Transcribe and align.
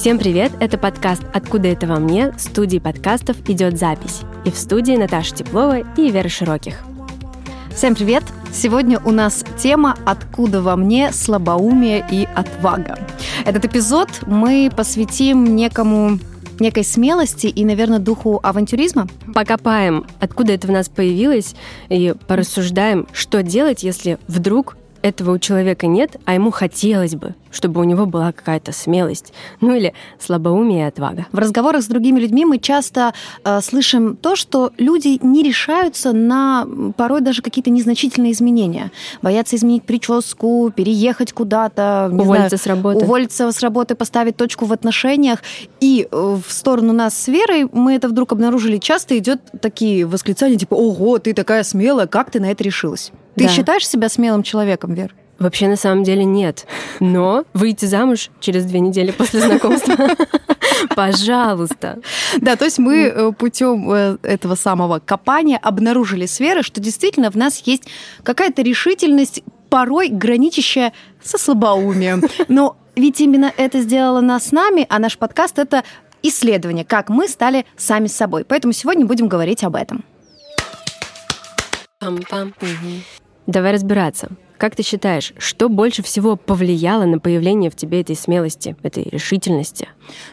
Всем 0.00 0.18
привет! 0.18 0.52
Это 0.60 0.78
подкаст 0.78 1.22
«Откуда 1.34 1.68
это 1.68 1.86
во 1.86 1.96
мне?» 1.96 2.32
студии 2.38 2.78
подкастов 2.78 3.36
«Идет 3.50 3.78
запись». 3.78 4.22
И 4.46 4.50
в 4.50 4.56
студии 4.56 4.96
Наташа 4.96 5.34
Теплова 5.34 5.80
и 5.80 6.10
Вера 6.10 6.30
Широких. 6.30 6.80
Всем 7.76 7.94
привет! 7.94 8.24
Сегодня 8.50 8.98
у 9.04 9.10
нас 9.10 9.44
тема 9.58 9.94
«Откуда 10.06 10.62
во 10.62 10.74
мне 10.76 11.12
слабоумие 11.12 12.02
и 12.10 12.26
отвага?». 12.34 12.98
Этот 13.44 13.66
эпизод 13.66 14.08
мы 14.26 14.72
посвятим 14.74 15.54
некому 15.54 16.18
некой 16.58 16.84
смелости 16.84 17.48
и, 17.48 17.62
наверное, 17.66 17.98
духу 17.98 18.40
авантюризма. 18.42 19.06
Покопаем, 19.34 20.06
откуда 20.18 20.54
это 20.54 20.66
в 20.66 20.70
нас 20.70 20.88
появилось, 20.88 21.54
и 21.90 22.14
порассуждаем, 22.26 23.06
что 23.12 23.42
делать, 23.42 23.82
если 23.82 24.18
вдруг 24.28 24.78
этого 25.02 25.32
у 25.32 25.38
человека 25.38 25.86
нет, 25.86 26.16
а 26.24 26.34
ему 26.34 26.50
хотелось 26.50 27.14
бы, 27.14 27.34
чтобы 27.50 27.80
у 27.80 27.84
него 27.84 28.06
была 28.06 28.32
какая-то 28.32 28.72
смелость, 28.72 29.32
ну 29.60 29.74
или 29.74 29.94
слабоумие 30.18 30.80
и 30.80 30.88
отвага. 30.88 31.26
В 31.32 31.38
разговорах 31.38 31.82
с 31.82 31.86
другими 31.86 32.20
людьми 32.20 32.44
мы 32.44 32.58
часто 32.58 33.14
э, 33.44 33.60
слышим 33.60 34.16
то, 34.16 34.36
что 34.36 34.72
люди 34.78 35.18
не 35.22 35.42
решаются 35.42 36.12
на 36.12 36.66
порой 36.96 37.20
даже 37.20 37.42
какие-то 37.42 37.70
незначительные 37.70 38.32
изменения. 38.32 38.90
Боятся 39.22 39.56
изменить 39.56 39.84
прическу, 39.84 40.72
переехать 40.74 41.32
куда-то, 41.32 42.10
уволиться 42.12 42.56
знаю, 42.56 42.58
с 42.58 42.66
работы. 42.66 43.04
Уволиться 43.04 43.52
с 43.52 43.60
работы, 43.60 43.94
поставить 43.94 44.36
точку 44.36 44.66
в 44.66 44.72
отношениях. 44.72 45.42
И 45.80 46.06
э, 46.10 46.38
в 46.46 46.52
сторону 46.52 46.92
нас 46.92 47.16
с 47.16 47.28
Верой 47.28 47.68
мы 47.72 47.94
это 47.94 48.08
вдруг 48.08 48.32
обнаружили. 48.32 48.78
Часто 48.78 49.16
идет 49.18 49.40
такие 49.60 50.06
восклицания 50.06 50.58
типа 50.58 50.74
«Ого, 50.74 51.18
ты 51.18 51.32
такая 51.32 51.62
смелая, 51.62 52.06
как 52.06 52.30
ты 52.30 52.40
на 52.40 52.50
это 52.50 52.62
решилась?» 52.64 53.12
Ты 53.40 53.46
да. 53.46 53.52
считаешь 53.54 53.88
себя 53.88 54.10
смелым 54.10 54.42
человеком, 54.42 54.92
Вер? 54.92 55.14
Вообще, 55.38 55.68
на 55.68 55.76
самом 55.76 56.04
деле, 56.04 56.24
нет. 56.24 56.66
Но 57.00 57.44
выйти 57.54 57.86
замуж 57.86 58.28
через 58.40 58.66
две 58.66 58.80
недели 58.80 59.10
после 59.10 59.40
знакомства 59.40 59.96
Пожалуйста. 60.94 61.98
Да, 62.38 62.56
то 62.56 62.66
есть 62.66 62.78
мы 62.78 63.04
э, 63.04 63.32
путем 63.32 63.90
э, 63.90 64.18
этого 64.22 64.54
самого 64.56 64.98
копания 64.98 65.56
обнаружили 65.56 66.26
сферы, 66.26 66.62
что 66.62 66.82
действительно 66.82 67.30
в 67.30 67.36
нас 67.36 67.62
есть 67.64 67.84
какая-то 68.22 68.60
решительность, 68.60 69.42
порой 69.70 70.08
граничащая 70.08 70.92
со 71.22 71.38
слабоумием. 71.38 72.22
Но 72.48 72.76
ведь 72.94 73.22
именно 73.22 73.50
это 73.56 73.80
сделало 73.80 74.20
нас 74.20 74.48
с 74.48 74.52
нами, 74.52 74.84
а 74.90 74.98
наш 74.98 75.16
подкаст— 75.16 75.58
это 75.60 75.84
исследование, 76.22 76.84
как 76.84 77.08
мы 77.08 77.28
стали 77.28 77.64
сами 77.78 78.08
с 78.08 78.16
собой. 78.16 78.44
Поэтому 78.44 78.74
сегодня 78.74 79.06
будем 79.06 79.28
говорить 79.28 79.64
об 79.64 79.76
этом. 79.76 80.04
Пам-пам. 82.02 82.52
Угу. 82.60 83.19
Давай 83.50 83.72
разбираться. 83.72 84.28
Как 84.58 84.76
ты 84.76 84.84
считаешь, 84.84 85.32
что 85.36 85.68
больше 85.68 86.04
всего 86.04 86.36
повлияло 86.36 87.04
на 87.04 87.18
появление 87.18 87.68
в 87.68 87.74
тебе 87.74 88.00
этой 88.00 88.14
смелости, 88.14 88.76
этой 88.84 89.02
решительности? 89.02 89.88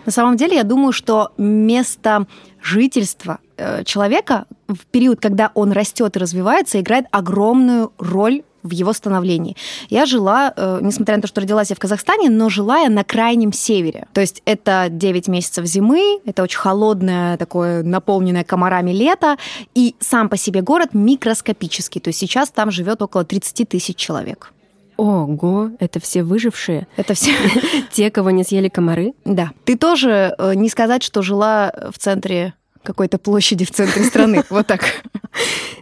На 0.05 0.11
самом 0.11 0.37
деле, 0.37 0.55
я 0.57 0.63
думаю, 0.63 0.91
что 0.91 1.31
место 1.39 2.27
жительства 2.61 3.39
э, 3.57 3.83
человека 3.85 4.45
в 4.67 4.85
период, 4.85 5.19
когда 5.19 5.51
он 5.55 5.71
растет 5.71 6.15
и 6.15 6.19
развивается, 6.19 6.79
играет 6.79 7.05
огромную 7.09 7.91
роль 7.97 8.43
в 8.67 8.71
его 8.71 8.93
становлении. 8.93 9.55
Я 9.89 10.05
жила, 10.05 10.53
э, 10.55 10.79
несмотря 10.81 11.15
на 11.15 11.21
то, 11.21 11.27
что 11.27 11.41
родилась 11.41 11.69
я 11.69 11.75
в 11.75 11.79
Казахстане, 11.79 12.29
но 12.29 12.49
жила 12.49 12.79
я 12.79 12.89
на 12.89 13.03
крайнем 13.03 13.53
севере. 13.53 14.07
То 14.13 14.21
есть 14.21 14.41
это 14.45 14.87
9 14.89 15.27
месяцев 15.27 15.65
зимы, 15.65 16.19
это 16.25 16.43
очень 16.43 16.59
холодное, 16.59 17.37
такое 17.37 17.83
наполненное 17.83 18.43
комарами 18.43 18.91
лето, 18.91 19.37
и 19.73 19.95
сам 19.99 20.29
по 20.29 20.37
себе 20.37 20.61
город 20.61 20.89
микроскопический. 20.93 22.01
То 22.01 22.09
есть 22.09 22.19
сейчас 22.19 22.49
там 22.49 22.71
живет 22.71 23.01
около 23.01 23.23
30 23.23 23.69
тысяч 23.69 23.95
человек. 23.95 24.53
Ого, 24.97 25.69
это 25.79 25.99
все 25.99 26.23
выжившие? 26.23 26.87
Это 26.97 27.13
все 27.13 27.31
те, 27.91 28.09
кого 28.09 28.31
не 28.31 28.43
съели 28.43 28.67
комары? 28.67 29.13
Да. 29.25 29.51
Ты 29.63 29.77
тоже 29.77 30.33
э, 30.37 30.55
не 30.55 30.69
сказать, 30.69 31.03
что 31.03 31.21
жила 31.21 31.71
в 31.93 31.99
центре 31.99 32.55
какой-то 32.87 33.17
площади 33.17 33.65
в 33.65 33.71
центре 33.71 34.03
страны. 34.03 34.43
Вот 34.49 34.65
так. 34.65 34.81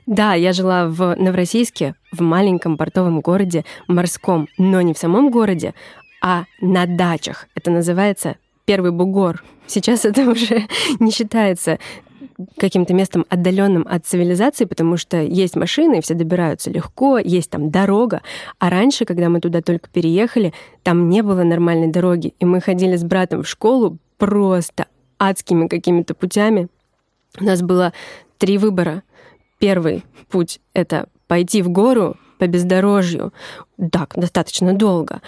Да, 0.07 0.33
я 0.33 0.53
жила 0.53 0.87
в 0.87 1.15
Новороссийске, 1.15 1.95
в 2.11 2.21
маленьком 2.21 2.77
портовом 2.77 3.21
городе, 3.21 3.63
морском, 3.87 4.47
но 4.57 4.81
не 4.81 4.93
в 4.93 4.97
самом 4.97 5.29
городе, 5.29 5.73
а 6.21 6.45
на 6.61 6.87
дачах. 6.87 7.47
Это 7.55 7.69
называется 7.69 8.37
Первый 8.65 8.91
Бугор. 8.91 9.43
Сейчас 9.67 10.05
это 10.05 10.29
уже 10.31 10.67
не 10.99 11.11
считается 11.11 11.77
каким-то 12.57 12.93
местом 12.93 13.25
отдаленным 13.29 13.85
от 13.89 14.05
цивилизации, 14.05 14.65
потому 14.65 14.97
что 14.97 15.21
есть 15.21 15.55
машины, 15.55 16.01
все 16.01 16.15
добираются 16.15 16.71
легко, 16.71 17.19
есть 17.19 17.51
там 17.51 17.69
дорога. 17.69 18.21
А 18.59 18.69
раньше, 18.69 19.05
когда 19.05 19.29
мы 19.29 19.39
туда 19.39 19.61
только 19.61 19.89
переехали, 19.89 20.53
там 20.83 21.07
не 21.09 21.21
было 21.21 21.43
нормальной 21.43 21.87
дороги, 21.87 22.33
и 22.39 22.45
мы 22.45 22.61
ходили 22.61 22.95
с 22.95 23.03
братом 23.03 23.43
в 23.43 23.47
школу 23.47 23.97
просто 24.17 24.87
адскими 25.17 25.67
какими-то 25.67 26.13
путями. 26.13 26.67
У 27.39 27.43
нас 27.43 27.61
было 27.61 27.93
три 28.37 28.57
выбора. 28.57 29.03
Первый 29.59 30.03
путь— 30.29 30.59
это 30.73 31.07
пойти 31.27 31.61
в 31.61 31.69
гору 31.69 32.17
по 32.37 32.47
бездорожью, 32.47 33.33
так, 33.91 34.13
достаточно 34.15 34.73
долго. 34.73 35.21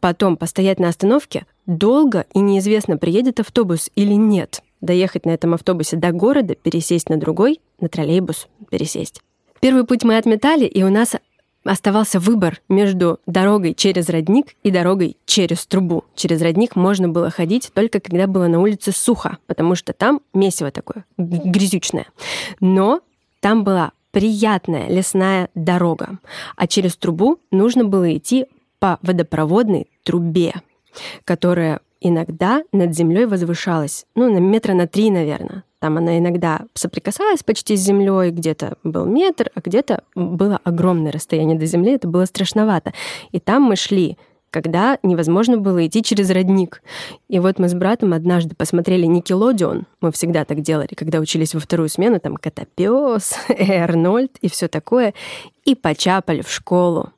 Потом 0.00 0.36
постоять 0.36 0.80
на 0.80 0.88
остановке 0.88 1.46
долго, 1.66 2.26
и 2.34 2.40
неизвестно, 2.40 2.96
приедет 2.98 3.40
автобус 3.40 3.90
или 3.94 4.14
нет. 4.14 4.62
Доехать 4.80 5.24
на 5.24 5.30
этом 5.30 5.54
автобусе 5.54 5.96
до 5.96 6.12
города, 6.12 6.54
пересесть 6.54 7.08
на 7.08 7.16
другой, 7.16 7.60
на 7.80 7.88
троллейбус 7.88 8.48
пересесть. 8.70 9.22
Первый 9.60 9.84
путь 9.84 10.04
мы 10.04 10.18
отметали, 10.18 10.66
и 10.66 10.82
у 10.82 10.90
нас 10.90 11.16
оставался 11.64 12.20
выбор 12.20 12.60
между 12.68 13.20
дорогой 13.26 13.74
через 13.74 14.08
родник 14.08 14.54
и 14.62 14.70
дорогой 14.70 15.16
через 15.26 15.66
трубу. 15.66 16.04
Через 16.14 16.42
родник 16.42 16.76
можно 16.76 17.08
было 17.08 17.30
ходить 17.30 17.70
только 17.74 18.00
когда 18.00 18.26
было 18.26 18.46
на 18.46 18.60
улице 18.60 18.92
сухо, 18.92 19.38
потому 19.46 19.74
что 19.74 19.92
там 19.92 20.20
месиво 20.32 20.70
такое, 20.70 21.04
грязючное. 21.16 22.06
Но 22.60 23.00
там 23.40 23.64
была 23.64 23.92
приятная 24.10 24.88
лесная 24.88 25.48
дорога, 25.54 26.18
а 26.56 26.66
через 26.66 26.96
трубу 26.96 27.38
нужно 27.50 27.84
было 27.84 28.16
идти 28.16 28.46
по 28.78 28.98
водопроводной 29.02 29.88
трубе, 30.04 30.54
которая 31.24 31.80
иногда 32.00 32.62
над 32.70 32.94
землей 32.94 33.26
возвышалась, 33.26 34.06
ну, 34.14 34.32
на 34.32 34.38
метра 34.38 34.74
на 34.74 34.86
три, 34.86 35.10
наверное. 35.10 35.64
Там 35.84 35.98
она 35.98 36.16
иногда 36.16 36.62
соприкасалась 36.72 37.42
почти 37.42 37.76
с 37.76 37.80
землей, 37.80 38.30
где-то 38.30 38.78
был 38.84 39.04
метр, 39.04 39.50
а 39.54 39.60
где-то 39.62 40.02
было 40.14 40.58
огромное 40.64 41.12
расстояние 41.12 41.58
до 41.58 41.66
земли, 41.66 41.92
это 41.92 42.08
было 42.08 42.24
страшновато. 42.24 42.94
И 43.32 43.38
там 43.38 43.64
мы 43.64 43.76
шли 43.76 44.16
когда 44.50 44.98
невозможно 45.02 45.58
было 45.58 45.84
идти 45.86 46.02
через 46.02 46.30
родник. 46.30 46.80
И 47.28 47.38
вот 47.40 47.58
мы 47.58 47.68
с 47.68 47.74
братом 47.74 48.14
однажды 48.14 48.54
посмотрели 48.54 49.04
Никелодион. 49.04 49.84
Мы 50.00 50.12
всегда 50.12 50.46
так 50.46 50.62
делали, 50.62 50.94
когда 50.94 51.18
учились 51.18 51.54
во 51.54 51.60
вторую 51.60 51.90
смену, 51.90 52.18
там 52.20 52.36
Котопес, 52.36 53.34
Арнольд 53.48 54.36
и 54.40 54.48
все 54.48 54.68
такое. 54.68 55.12
И 55.66 55.74
почапали 55.74 56.40
в 56.40 56.50
школу. 56.50 57.10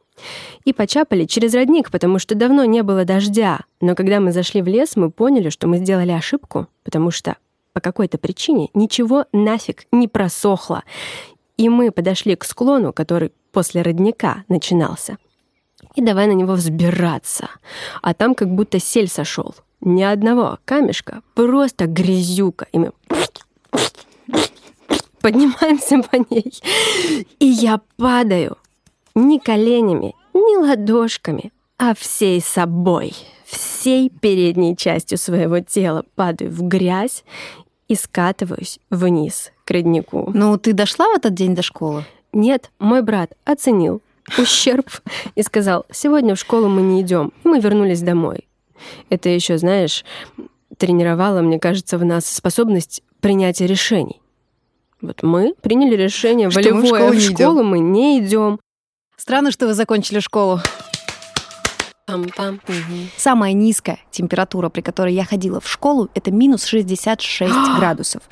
И 0.64 0.72
почапали 0.72 1.26
через 1.26 1.54
родник, 1.54 1.92
потому 1.92 2.18
что 2.18 2.34
давно 2.34 2.64
не 2.64 2.82
было 2.82 3.04
дождя. 3.04 3.60
Но 3.80 3.94
когда 3.94 4.18
мы 4.18 4.32
зашли 4.32 4.62
в 4.62 4.66
лес, 4.66 4.96
мы 4.96 5.10
поняли, 5.10 5.50
что 5.50 5.68
мы 5.68 5.76
сделали 5.76 6.10
ошибку, 6.10 6.66
потому 6.82 7.12
что 7.12 7.36
по 7.76 7.80
какой-то 7.80 8.16
причине 8.16 8.70
ничего 8.72 9.26
нафиг 9.34 9.84
не 9.92 10.08
просохло. 10.08 10.82
И 11.58 11.68
мы 11.68 11.90
подошли 11.90 12.34
к 12.34 12.46
склону, 12.46 12.94
который 12.94 13.32
после 13.52 13.82
родника 13.82 14.44
начинался. 14.48 15.18
И 15.94 16.00
давай 16.00 16.26
на 16.26 16.32
него 16.32 16.54
взбираться. 16.54 17.50
А 18.00 18.14
там 18.14 18.34
как 18.34 18.48
будто 18.48 18.80
сель 18.80 19.08
сошел. 19.08 19.54
Ни 19.82 20.02
одного 20.02 20.58
камешка, 20.64 21.20
просто 21.34 21.84
грязюка. 21.84 22.66
И 22.72 22.78
мы 22.78 22.92
поднимаемся 25.20 25.98
по 25.98 26.16
ней. 26.32 26.50
И 27.38 27.44
я 27.44 27.82
падаю 27.98 28.56
не 29.14 29.38
коленями, 29.38 30.14
не 30.32 30.56
ладошками, 30.56 31.52
а 31.76 31.94
всей 31.94 32.40
собой, 32.40 33.12
всей 33.46 34.10
передней 34.10 34.76
частью 34.76 35.18
своего 35.18 35.60
тела 35.60 36.04
падаю 36.14 36.50
в 36.50 36.62
грязь 36.62 37.24
и 37.88 37.94
скатываюсь 37.94 38.78
вниз 38.90 39.52
к 39.64 39.70
роднику. 39.70 40.30
Ну, 40.34 40.56
ты 40.58 40.72
дошла 40.72 41.08
в 41.08 41.16
этот 41.16 41.34
день 41.34 41.54
до 41.54 41.62
школы? 41.62 42.04
Нет, 42.32 42.70
мой 42.78 43.02
брат 43.02 43.32
оценил 43.44 44.02
ущерб 44.38 44.90
и 45.34 45.42
сказал, 45.42 45.86
сегодня 45.90 46.34
в 46.34 46.38
школу 46.38 46.68
мы 46.68 46.82
не 46.82 47.02
идем. 47.02 47.32
И 47.44 47.48
мы 47.48 47.60
вернулись 47.60 48.02
домой. 48.02 48.48
Это 49.08 49.28
еще, 49.28 49.58
знаешь, 49.58 50.04
тренировало, 50.76 51.40
мне 51.40 51.58
кажется, 51.58 51.98
в 51.98 52.04
нас 52.04 52.26
способность 52.26 53.02
принятия 53.20 53.66
решений. 53.66 54.20
Вот 55.00 55.22
мы 55.22 55.54
приняли 55.62 55.94
решение 55.94 56.50
что 56.50 56.60
волевое, 56.60 56.80
мы 56.80 56.86
в 56.86 56.86
школу, 56.88 57.12
в 57.12 57.20
школу 57.20 57.62
мы 57.62 57.78
не 57.78 58.18
идем. 58.20 58.58
Странно, 59.16 59.50
что 59.50 59.66
вы 59.66 59.74
закончили 59.74 60.20
школу. 60.20 60.60
Пам-пам. 62.06 62.60
Угу. 62.68 63.08
Самая 63.16 63.52
низкая 63.52 63.98
температура, 64.12 64.68
при 64.68 64.80
которой 64.80 65.12
я 65.12 65.24
ходила 65.24 65.60
в 65.60 65.68
школу, 65.68 66.08
это 66.14 66.30
минус 66.30 66.64
66 66.64 67.52
градусов. 67.78 68.22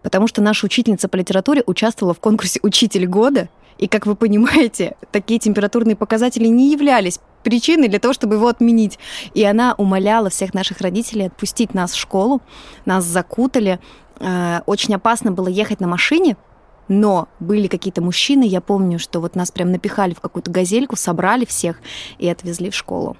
Потому 0.00 0.28
что 0.28 0.40
наша 0.40 0.66
учительница 0.66 1.08
по 1.08 1.16
литературе 1.16 1.64
участвовала 1.66 2.14
в 2.14 2.20
конкурсе 2.20 2.60
«Учитель 2.62 3.06
года», 3.06 3.48
и, 3.78 3.88
как 3.88 4.06
вы 4.06 4.14
понимаете, 4.14 4.94
такие 5.10 5.40
температурные 5.40 5.96
показатели 5.96 6.46
не 6.46 6.70
являлись 6.70 7.18
причины 7.42 7.88
для 7.88 7.98
того, 7.98 8.14
чтобы 8.14 8.36
его 8.36 8.46
отменить. 8.46 9.00
И 9.34 9.42
она 9.42 9.74
умоляла 9.76 10.30
всех 10.30 10.54
наших 10.54 10.80
родителей 10.80 11.26
отпустить 11.26 11.74
нас 11.74 11.92
в 11.94 11.98
школу. 11.98 12.42
Нас 12.84 13.04
закутали. 13.04 13.80
Э, 14.20 14.60
очень 14.66 14.94
опасно 14.94 15.32
было 15.32 15.48
ехать 15.48 15.80
на 15.80 15.88
машине, 15.88 16.36
но 16.90 17.28
были 17.38 17.68
какие-то 17.68 18.02
мужчины, 18.02 18.42
я 18.42 18.60
помню, 18.60 18.98
что 18.98 19.20
вот 19.20 19.36
нас 19.36 19.50
прям 19.50 19.70
напихали 19.70 20.12
в 20.12 20.20
какую-то 20.20 20.50
газельку, 20.50 20.96
собрали 20.96 21.44
всех 21.44 21.80
и 22.18 22.28
отвезли 22.28 22.68
в 22.68 22.74
школу. 22.74 23.16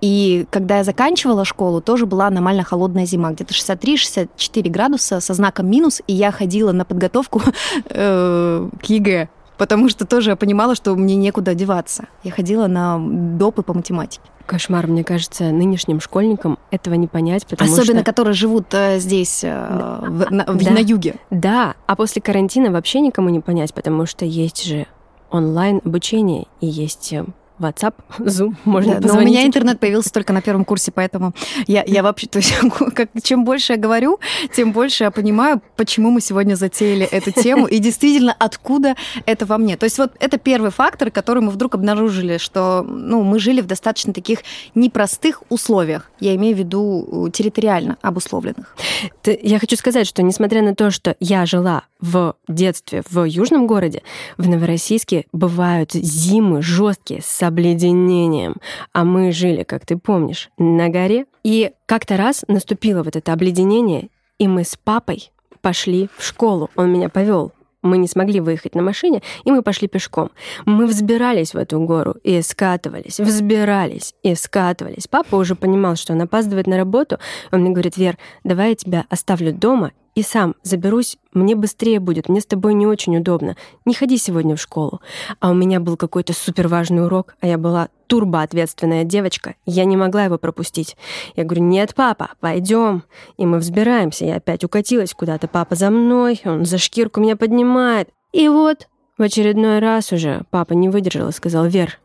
И 0.00 0.46
когда 0.50 0.78
я 0.78 0.84
заканчивала 0.84 1.44
школу, 1.44 1.80
тоже 1.80 2.06
была 2.06 2.26
аномально 2.26 2.64
холодная 2.64 3.06
зима, 3.06 3.30
где-то 3.30 3.54
63-64 3.54 4.68
градуса 4.70 5.20
со 5.20 5.34
знаком 5.34 5.70
минус, 5.70 6.00
и 6.06 6.14
я 6.14 6.32
ходила 6.32 6.72
на 6.72 6.84
подготовку 6.84 7.42
э, 7.84 8.68
к 8.82 8.84
ЕГЭ 8.86 9.28
потому 9.58 9.88
что 9.88 10.04
тоже 10.04 10.30
я 10.30 10.36
понимала, 10.36 10.74
что 10.74 10.96
мне 10.96 11.14
некуда 11.14 11.54
деваться. 11.54 12.06
Я 12.24 12.32
ходила 12.32 12.66
на 12.66 12.98
допы 12.98 13.62
по 13.62 13.72
математике. 13.72 14.24
Кошмар, 14.46 14.86
мне 14.86 15.04
кажется, 15.04 15.44
нынешним 15.44 16.00
школьникам 16.00 16.58
этого 16.70 16.94
не 16.94 17.06
понять, 17.06 17.46
потому 17.46 17.72
Особенно, 17.72 18.00
что... 18.00 18.04
которые 18.04 18.34
живут 18.34 18.66
э, 18.72 18.98
здесь, 18.98 19.44
э, 19.44 19.48
да. 19.48 19.98
в, 20.08 20.30
на, 20.30 20.44
да. 20.44 20.70
на 20.70 20.78
юге. 20.78 21.16
Да, 21.30 21.74
а 21.86 21.96
после 21.96 22.22
карантина 22.22 22.70
вообще 22.70 23.00
никому 23.00 23.28
не 23.28 23.40
понять, 23.40 23.72
потому 23.74 24.06
что 24.06 24.24
есть 24.24 24.64
же 24.64 24.86
онлайн 25.30 25.80
обучение 25.84 26.46
и 26.60 26.66
есть 26.66 27.12
э, 27.12 27.24
WhatsApp, 27.62 27.94
Zoom, 28.18 28.54
можно 28.64 28.94
да, 28.94 29.00
позвонить. 29.00 29.24
Но 29.24 29.30
у 29.30 29.34
меня 29.34 29.46
интернет 29.46 29.80
появился 29.80 30.12
только 30.12 30.32
на 30.32 30.42
первом 30.42 30.64
курсе, 30.64 30.92
поэтому 30.92 31.34
я, 31.66 31.82
я 31.86 32.02
вообще, 32.02 32.26
то 32.26 32.38
есть, 32.38 32.54
как, 32.94 33.10
чем 33.22 33.44
больше 33.44 33.74
я 33.74 33.78
говорю, 33.78 34.18
тем 34.54 34.72
больше 34.72 35.04
я 35.04 35.10
понимаю, 35.10 35.60
почему 35.76 36.10
мы 36.10 36.20
сегодня 36.20 36.54
затеяли 36.54 37.06
эту 37.06 37.30
тему 37.30 37.66
и 37.66 37.78
действительно 37.78 38.34
откуда 38.38 38.96
это 39.26 39.46
во 39.46 39.58
мне. 39.58 39.76
То 39.76 39.84
есть 39.84 39.98
вот 39.98 40.12
это 40.20 40.38
первый 40.38 40.70
фактор, 40.70 41.10
который 41.10 41.42
мы 41.42 41.50
вдруг 41.50 41.74
обнаружили, 41.74 42.38
что 42.38 42.82
ну, 42.82 43.22
мы 43.22 43.38
жили 43.38 43.60
в 43.60 43.66
достаточно 43.66 44.12
таких 44.12 44.40
непростых 44.74 45.42
условиях. 45.48 46.10
Я 46.20 46.34
имею 46.34 46.56
в 46.56 46.58
виду 46.58 47.30
территориально 47.32 47.96
обусловленных. 48.02 48.76
Я 49.24 49.58
хочу 49.58 49.76
сказать, 49.76 50.06
что 50.06 50.22
несмотря 50.22 50.62
на 50.62 50.74
то, 50.74 50.90
что 50.90 51.16
я 51.20 51.46
жила 51.46 51.82
в 52.02 52.34
детстве 52.48 53.02
в 53.08 53.24
южном 53.24 53.66
городе, 53.66 54.02
в 54.36 54.46
Новороссийске 54.46 55.24
бывают 55.32 55.92
зимы 55.92 56.60
жесткие 56.60 57.22
с 57.22 57.42
обледенением. 57.42 58.56
А 58.92 59.04
мы 59.04 59.32
жили, 59.32 59.62
как 59.62 59.86
ты 59.86 59.96
помнишь, 59.96 60.50
на 60.58 60.90
горе. 60.90 61.24
И 61.44 61.72
как-то 61.86 62.18
раз 62.18 62.44
наступило 62.48 63.02
вот 63.02 63.16
это 63.16 63.32
обледенение, 63.32 64.08
и 64.38 64.48
мы 64.48 64.64
с 64.64 64.76
папой 64.76 65.30
пошли 65.60 66.10
в 66.18 66.24
школу. 66.24 66.68
Он 66.76 66.92
меня 66.92 67.08
повел 67.08 67.52
мы 67.82 67.98
не 67.98 68.06
смогли 68.06 68.40
выехать 68.40 68.74
на 68.74 68.82
машине, 68.82 69.22
и 69.44 69.50
мы 69.50 69.62
пошли 69.62 69.88
пешком. 69.88 70.30
Мы 70.64 70.86
взбирались 70.86 71.52
в 71.52 71.56
эту 71.56 71.80
гору 71.80 72.14
и 72.22 72.40
скатывались, 72.40 73.18
взбирались 73.18 74.14
и 74.22 74.34
скатывались. 74.36 75.08
Папа 75.08 75.34
уже 75.34 75.56
понимал, 75.56 75.96
что 75.96 76.12
он 76.12 76.22
опаздывает 76.22 76.68
на 76.68 76.76
работу. 76.76 77.18
Он 77.50 77.62
мне 77.62 77.70
говорит, 77.70 77.96
Вер, 77.96 78.18
давай 78.44 78.70
я 78.70 78.74
тебя 78.76 79.04
оставлю 79.10 79.52
дома 79.52 79.90
и 80.14 80.22
сам 80.22 80.54
заберусь, 80.62 81.16
мне 81.32 81.54
быстрее 81.54 81.98
будет, 81.98 82.28
мне 82.28 82.40
с 82.40 82.46
тобой 82.46 82.74
не 82.74 82.86
очень 82.86 83.16
удобно. 83.16 83.56
Не 83.84 83.94
ходи 83.94 84.18
сегодня 84.18 84.56
в 84.56 84.60
школу. 84.60 85.00
А 85.40 85.50
у 85.50 85.54
меня 85.54 85.80
был 85.80 85.96
какой-то 85.96 86.34
супер 86.34 86.68
важный 86.68 87.04
урок, 87.04 87.34
а 87.40 87.46
я 87.46 87.56
была 87.56 87.88
турбоответственная 88.08 89.04
девочка, 89.04 89.54
я 89.64 89.84
не 89.84 89.96
могла 89.96 90.24
его 90.24 90.36
пропустить. 90.36 90.96
Я 91.34 91.44
говорю, 91.44 91.62
нет, 91.62 91.94
папа, 91.94 92.32
пойдем. 92.40 93.04
И 93.38 93.46
мы 93.46 93.58
взбираемся, 93.58 94.26
я 94.26 94.36
опять 94.36 94.64
укатилась 94.64 95.14
куда-то, 95.14 95.48
папа 95.48 95.74
за 95.74 95.90
мной, 95.90 96.40
он 96.44 96.66
за 96.66 96.76
шкирку 96.76 97.20
меня 97.20 97.36
поднимает. 97.36 98.10
И 98.32 98.48
вот 98.48 98.88
в 99.16 99.22
очередной 99.22 99.78
раз 99.78 100.12
уже 100.12 100.42
папа 100.50 100.74
не 100.74 100.90
выдержал 100.90 101.28
и 101.28 101.32
сказал, 101.32 101.66
Вер, 101.66 101.98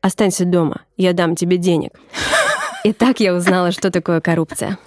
останься 0.00 0.46
дома, 0.46 0.82
я 0.96 1.12
дам 1.12 1.36
тебе 1.36 1.58
денег. 1.58 1.92
И 2.84 2.92
так 2.92 3.20
я 3.20 3.34
узнала, 3.34 3.72
что 3.72 3.90
такое 3.90 4.20
коррупция. 4.20 4.78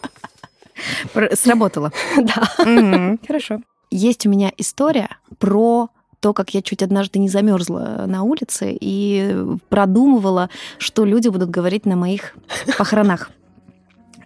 Сработало. 1.33 1.91
Да. 2.17 3.17
Хорошо. 3.27 3.61
Есть 3.91 4.25
у 4.25 4.29
меня 4.29 4.51
история 4.57 5.09
про 5.37 5.89
то, 6.19 6.33
как 6.33 6.53
я 6.53 6.61
чуть 6.61 6.81
однажды 6.81 7.19
не 7.19 7.29
замерзла 7.29 8.05
на 8.07 8.23
улице 8.23 8.75
и 8.79 9.35
продумывала, 9.69 10.49
что 10.79 11.05
люди 11.05 11.27
будут 11.27 11.49
говорить 11.49 11.85
на 11.85 11.95
моих 11.95 12.35
похоронах. 12.77 13.29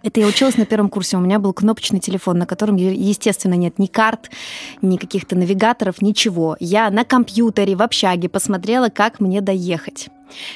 Это 0.01 0.21
я 0.21 0.27
училась 0.27 0.55
на 0.57 0.65
первом 0.65 0.89
курсе. 0.89 1.17
У 1.17 1.19
меня 1.19 1.39
был 1.39 1.51
кнопочный 1.51 1.99
телефон, 1.99 2.37
на 2.37 2.45
котором, 2.45 2.77
естественно, 2.77 3.55
нет 3.55 3.79
ни 3.79 3.87
карт, 3.87 4.29
ни 4.81 4.95
каких-то 4.95 5.35
навигаторов, 5.35 6.01
ничего. 6.01 6.55
Я 6.61 6.89
на 6.89 7.03
компьютере 7.03 7.75
в 7.75 7.81
общаге 7.81 8.29
посмотрела, 8.29 8.87
как 8.87 9.19
мне 9.19 9.41
доехать. 9.41 10.07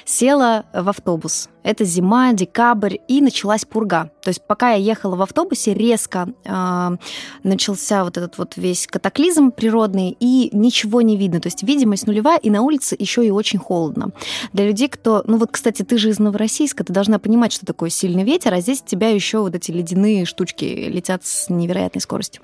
Села 0.05 0.65
в 0.73 0.89
автобус. 0.89 1.49
Это 1.63 1.85
зима, 1.85 2.33
декабрь, 2.33 2.97
и 3.07 3.21
началась 3.21 3.63
пурга. 3.63 4.11
То 4.21 4.29
есть 4.29 4.45
пока 4.45 4.71
я 4.71 4.75
ехала 4.75 5.15
в 5.15 5.21
автобусе, 5.21 5.73
резко 5.73 6.27
э, 6.43 6.97
начался 7.43 8.03
вот 8.03 8.17
этот 8.17 8.37
вот 8.37 8.57
весь 8.57 8.85
катаклизм 8.85 9.51
природный, 9.51 10.15
и 10.19 10.49
ничего 10.51 11.01
не 11.01 11.15
видно. 11.15 11.39
То 11.39 11.47
есть 11.47 11.63
видимость 11.63 12.05
нулевая, 12.05 12.37
и 12.37 12.49
на 12.49 12.61
улице 12.61 12.95
еще 12.99 13.25
и 13.25 13.31
очень 13.31 13.59
холодно. 13.59 14.11
Для 14.51 14.67
людей, 14.67 14.89
кто... 14.89 15.23
Ну 15.25 15.37
вот, 15.37 15.51
кстати, 15.51 15.83
ты 15.83 15.97
же 15.97 16.09
из 16.09 16.19
Новороссийска, 16.19 16.83
ты 16.83 16.91
должна 16.91 17.17
понимать, 17.17 17.53
что 17.53 17.65
такое 17.65 17.89
сильный 17.89 18.23
ветер, 18.23 18.53
а 18.53 18.59
здесь 18.59 18.81
тебя 18.81 19.09
еще 19.09 19.39
вот 19.39 19.55
эти 19.55 19.71
ледяные 19.71 20.25
штучки 20.25 20.65
летят 20.65 21.25
с 21.25 21.49
невероятной 21.49 22.01
скоростью. 22.01 22.41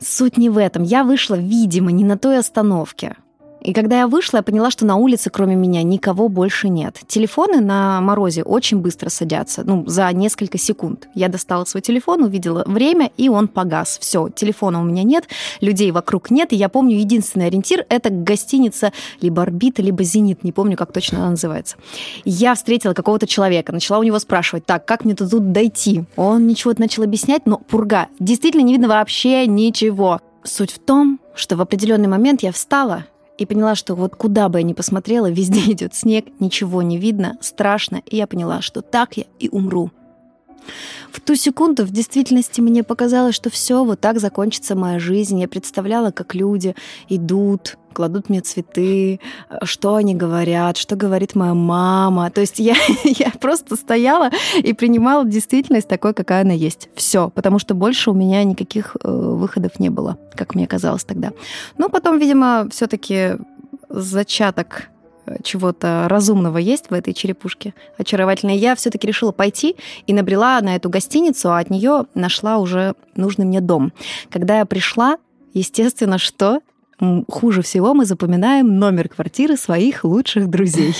Суть 0.00 0.36
не 0.36 0.50
в 0.50 0.58
этом. 0.58 0.82
Я 0.82 1.04
вышла, 1.04 1.34
видимо, 1.34 1.90
не 1.92 2.04
на 2.04 2.18
той 2.18 2.38
остановке. 2.38 3.16
И 3.64 3.72
когда 3.72 4.00
я 4.00 4.08
вышла, 4.08 4.36
я 4.36 4.42
поняла, 4.42 4.70
что 4.70 4.84
на 4.84 4.96
улице, 4.96 5.30
кроме 5.30 5.56
меня, 5.56 5.82
никого 5.82 6.28
больше 6.28 6.68
нет. 6.68 7.00
Телефоны 7.08 7.62
на 7.62 7.98
морозе 8.02 8.42
очень 8.42 8.80
быстро 8.80 9.08
садятся, 9.08 9.62
ну, 9.64 9.84
за 9.86 10.12
несколько 10.12 10.58
секунд. 10.58 11.08
Я 11.14 11.28
достала 11.28 11.64
свой 11.64 11.80
телефон, 11.80 12.24
увидела 12.24 12.64
время, 12.66 13.10
и 13.16 13.30
он 13.30 13.48
погас. 13.48 13.96
Все, 13.98 14.28
телефона 14.28 14.82
у 14.82 14.84
меня 14.84 15.02
нет, 15.02 15.28
людей 15.62 15.90
вокруг 15.92 16.30
нет, 16.30 16.52
и 16.52 16.56
я 16.56 16.68
помню, 16.68 16.98
единственный 16.98 17.46
ориентир— 17.46 17.86
это 17.88 18.10
гостиница 18.10 18.92
либо 19.22 19.40
«Орбита», 19.40 19.80
либо 19.80 20.04
«Зенит», 20.04 20.44
не 20.44 20.52
помню, 20.52 20.76
как 20.76 20.92
точно 20.92 21.20
она 21.20 21.30
называется. 21.30 21.76
Я 22.26 22.54
встретила 22.54 22.92
какого-то 22.92 23.26
человека, 23.26 23.72
начала 23.72 23.98
у 23.98 24.02
него 24.02 24.18
спрашивать, 24.18 24.66
так, 24.66 24.84
как 24.84 25.06
мне 25.06 25.14
тут 25.14 25.52
дойти? 25.52 26.04
Он 26.16 26.46
ничего 26.46 26.74
начал 26.76 27.02
объяснять, 27.02 27.46
но 27.46 27.56
пурга. 27.56 28.08
Действительно 28.20 28.62
не 28.62 28.74
видно 28.74 28.88
вообще 28.88 29.46
ничего. 29.46 30.20
Суть 30.42 30.72
в 30.72 30.78
том, 30.78 31.18
что 31.34 31.56
в 31.56 31.62
определенный 31.62 32.08
момент 32.08 32.42
я 32.42 32.52
встала 32.52 33.06
и 33.38 33.46
поняла, 33.46 33.74
что 33.74 33.94
вот 33.94 34.16
куда 34.16 34.48
бы 34.48 34.58
я 34.58 34.62
ни 34.62 34.72
посмотрела, 34.72 35.30
везде 35.30 35.60
идет 35.72 35.94
снег, 35.94 36.26
ничего 36.40 36.82
не 36.82 36.98
видно, 36.98 37.36
страшно, 37.40 38.02
и 38.06 38.16
я 38.16 38.26
поняла, 38.26 38.60
что 38.60 38.80
так 38.80 39.16
я 39.16 39.24
и 39.38 39.48
умру. 39.48 39.90
В 41.12 41.20
ту 41.20 41.34
секунду 41.34 41.84
в 41.84 41.90
действительности 41.90 42.60
мне 42.60 42.82
показалось, 42.82 43.34
что 43.34 43.50
все, 43.50 43.84
вот 43.84 44.00
так 44.00 44.18
закончится 44.18 44.74
моя 44.74 44.98
жизнь. 44.98 45.38
Я 45.40 45.46
представляла, 45.46 46.10
как 46.10 46.34
люди 46.34 46.74
идут, 47.08 47.76
кладут 47.94 48.28
мне 48.28 48.40
цветы, 48.40 49.20
что 49.62 49.94
они 49.94 50.14
говорят, 50.14 50.76
что 50.76 50.96
говорит 50.96 51.34
моя 51.34 51.54
мама. 51.54 52.30
То 52.30 52.42
есть 52.42 52.58
я, 52.58 52.74
я 53.04 53.32
просто 53.40 53.76
стояла 53.76 54.30
и 54.58 54.72
принимала 54.74 55.24
действительность 55.24 55.88
такой, 55.88 56.12
какая 56.12 56.42
она 56.42 56.52
есть. 56.52 56.90
Все, 56.94 57.30
потому 57.30 57.58
что 57.58 57.74
больше 57.74 58.10
у 58.10 58.14
меня 58.14 58.44
никаких 58.44 58.96
э, 59.02 59.08
выходов 59.10 59.80
не 59.80 59.88
было, 59.88 60.18
как 60.34 60.54
мне 60.54 60.66
казалось 60.66 61.04
тогда. 61.04 61.32
Но 61.78 61.88
потом, 61.88 62.18
видимо, 62.18 62.68
все-таки 62.70 63.38
зачаток 63.88 64.88
чего-то 65.42 66.06
разумного 66.08 66.58
есть 66.58 66.90
в 66.90 66.94
этой 66.94 67.14
черепушке 67.14 67.74
очаровательной, 67.98 68.56
я 68.56 68.74
все-таки 68.74 69.06
решила 69.06 69.32
пойти 69.32 69.76
и 70.06 70.12
набрела 70.12 70.60
на 70.60 70.76
эту 70.76 70.90
гостиницу, 70.90 71.50
а 71.50 71.58
от 71.58 71.70
нее 71.70 72.06
нашла 72.14 72.58
уже 72.58 72.94
нужный 73.16 73.46
мне 73.46 73.60
дом. 73.60 73.92
Когда 74.30 74.58
я 74.58 74.66
пришла, 74.66 75.18
естественно, 75.52 76.18
что 76.18 76.60
хуже 77.28 77.62
всего 77.62 77.94
мы 77.94 78.04
запоминаем 78.04 78.78
номер 78.78 79.08
квартиры 79.08 79.56
своих 79.56 80.04
лучших 80.04 80.48
друзей. 80.48 80.94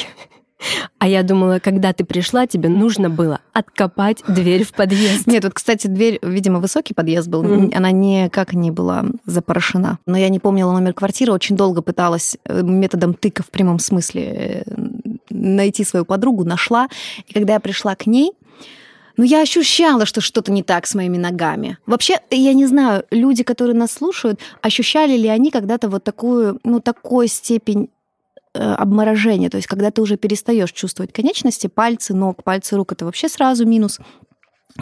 А 0.99 1.08
я 1.08 1.23
думала, 1.23 1.58
когда 1.58 1.92
ты 1.92 2.04
пришла, 2.04 2.46
тебе 2.46 2.68
нужно 2.68 3.11
было 3.11 3.40
откопать 3.52 4.23
дверь 4.26 4.64
в 4.64 4.73
подъезд. 4.73 5.26
Нет, 5.26 5.44
вот, 5.44 5.54
кстати, 5.54 5.87
дверь, 5.87 6.18
видимо, 6.23 6.61
высокий 6.61 6.94
подъезд 6.94 7.28
был, 7.28 7.44
mm-hmm. 7.44 7.76
она 7.76 7.90
никак 7.90 8.54
не 8.54 8.70
была 8.70 9.04
запорошена. 9.26 9.99
Но 10.06 10.16
я 10.16 10.28
не 10.28 10.38
помнила 10.38 10.73
номер 10.73 10.94
квартиры, 10.94 11.32
очень 11.32 11.56
долго 11.56 11.82
пыталась 11.82 12.38
э, 12.44 12.62
методом 12.62 13.14
тыка 13.14 13.42
в 13.42 13.50
прямом 13.50 13.78
смысле 13.78 14.23
э, 14.25 14.62
найти 15.30 15.84
свою 15.84 16.04
подругу, 16.04 16.44
нашла. 16.44 16.88
И 17.26 17.34
когда 17.34 17.54
я 17.54 17.61
пришла 17.61 17.94
к 17.94 18.06
ней, 18.06 18.32
ну, 19.16 19.25
я 19.25 19.42
ощущала, 19.42 20.06
что 20.06 20.21
что-то 20.21 20.50
не 20.52 20.62
так 20.62 20.87
с 20.87 20.94
моими 20.94 21.16
ногами. 21.16 21.78
Вообще, 21.87 22.18
я 22.30 22.52
не 22.54 22.66
знаю, 22.66 23.04
люди, 23.11 23.42
которые 23.42 23.76
нас 23.76 23.92
слушают, 23.92 24.40
ощущали 24.61 25.16
ли 25.16 25.28
они 25.28 25.50
когда-то 25.50 25.88
вот 25.88 26.04
такую, 26.04 26.59
ну, 26.64 26.80
такой 26.80 27.28
степень 27.28 27.88
Э, 28.56 28.75
обморожение, 28.75 29.50
то 29.50 29.56
есть 29.56 29.66
когда 29.66 29.90
ты 29.90 30.00
уже 30.00 30.16
перестаешь 30.16 30.71
чувствовать 30.71 31.12
конечности, 31.12 31.66
пальцы 31.66 32.14
ног, 32.14 32.44
пальцы 32.44 32.76
рук, 32.76 32.92
это 32.92 33.04
вообще 33.04 33.28
сразу 33.28 33.66
минус 33.66 33.99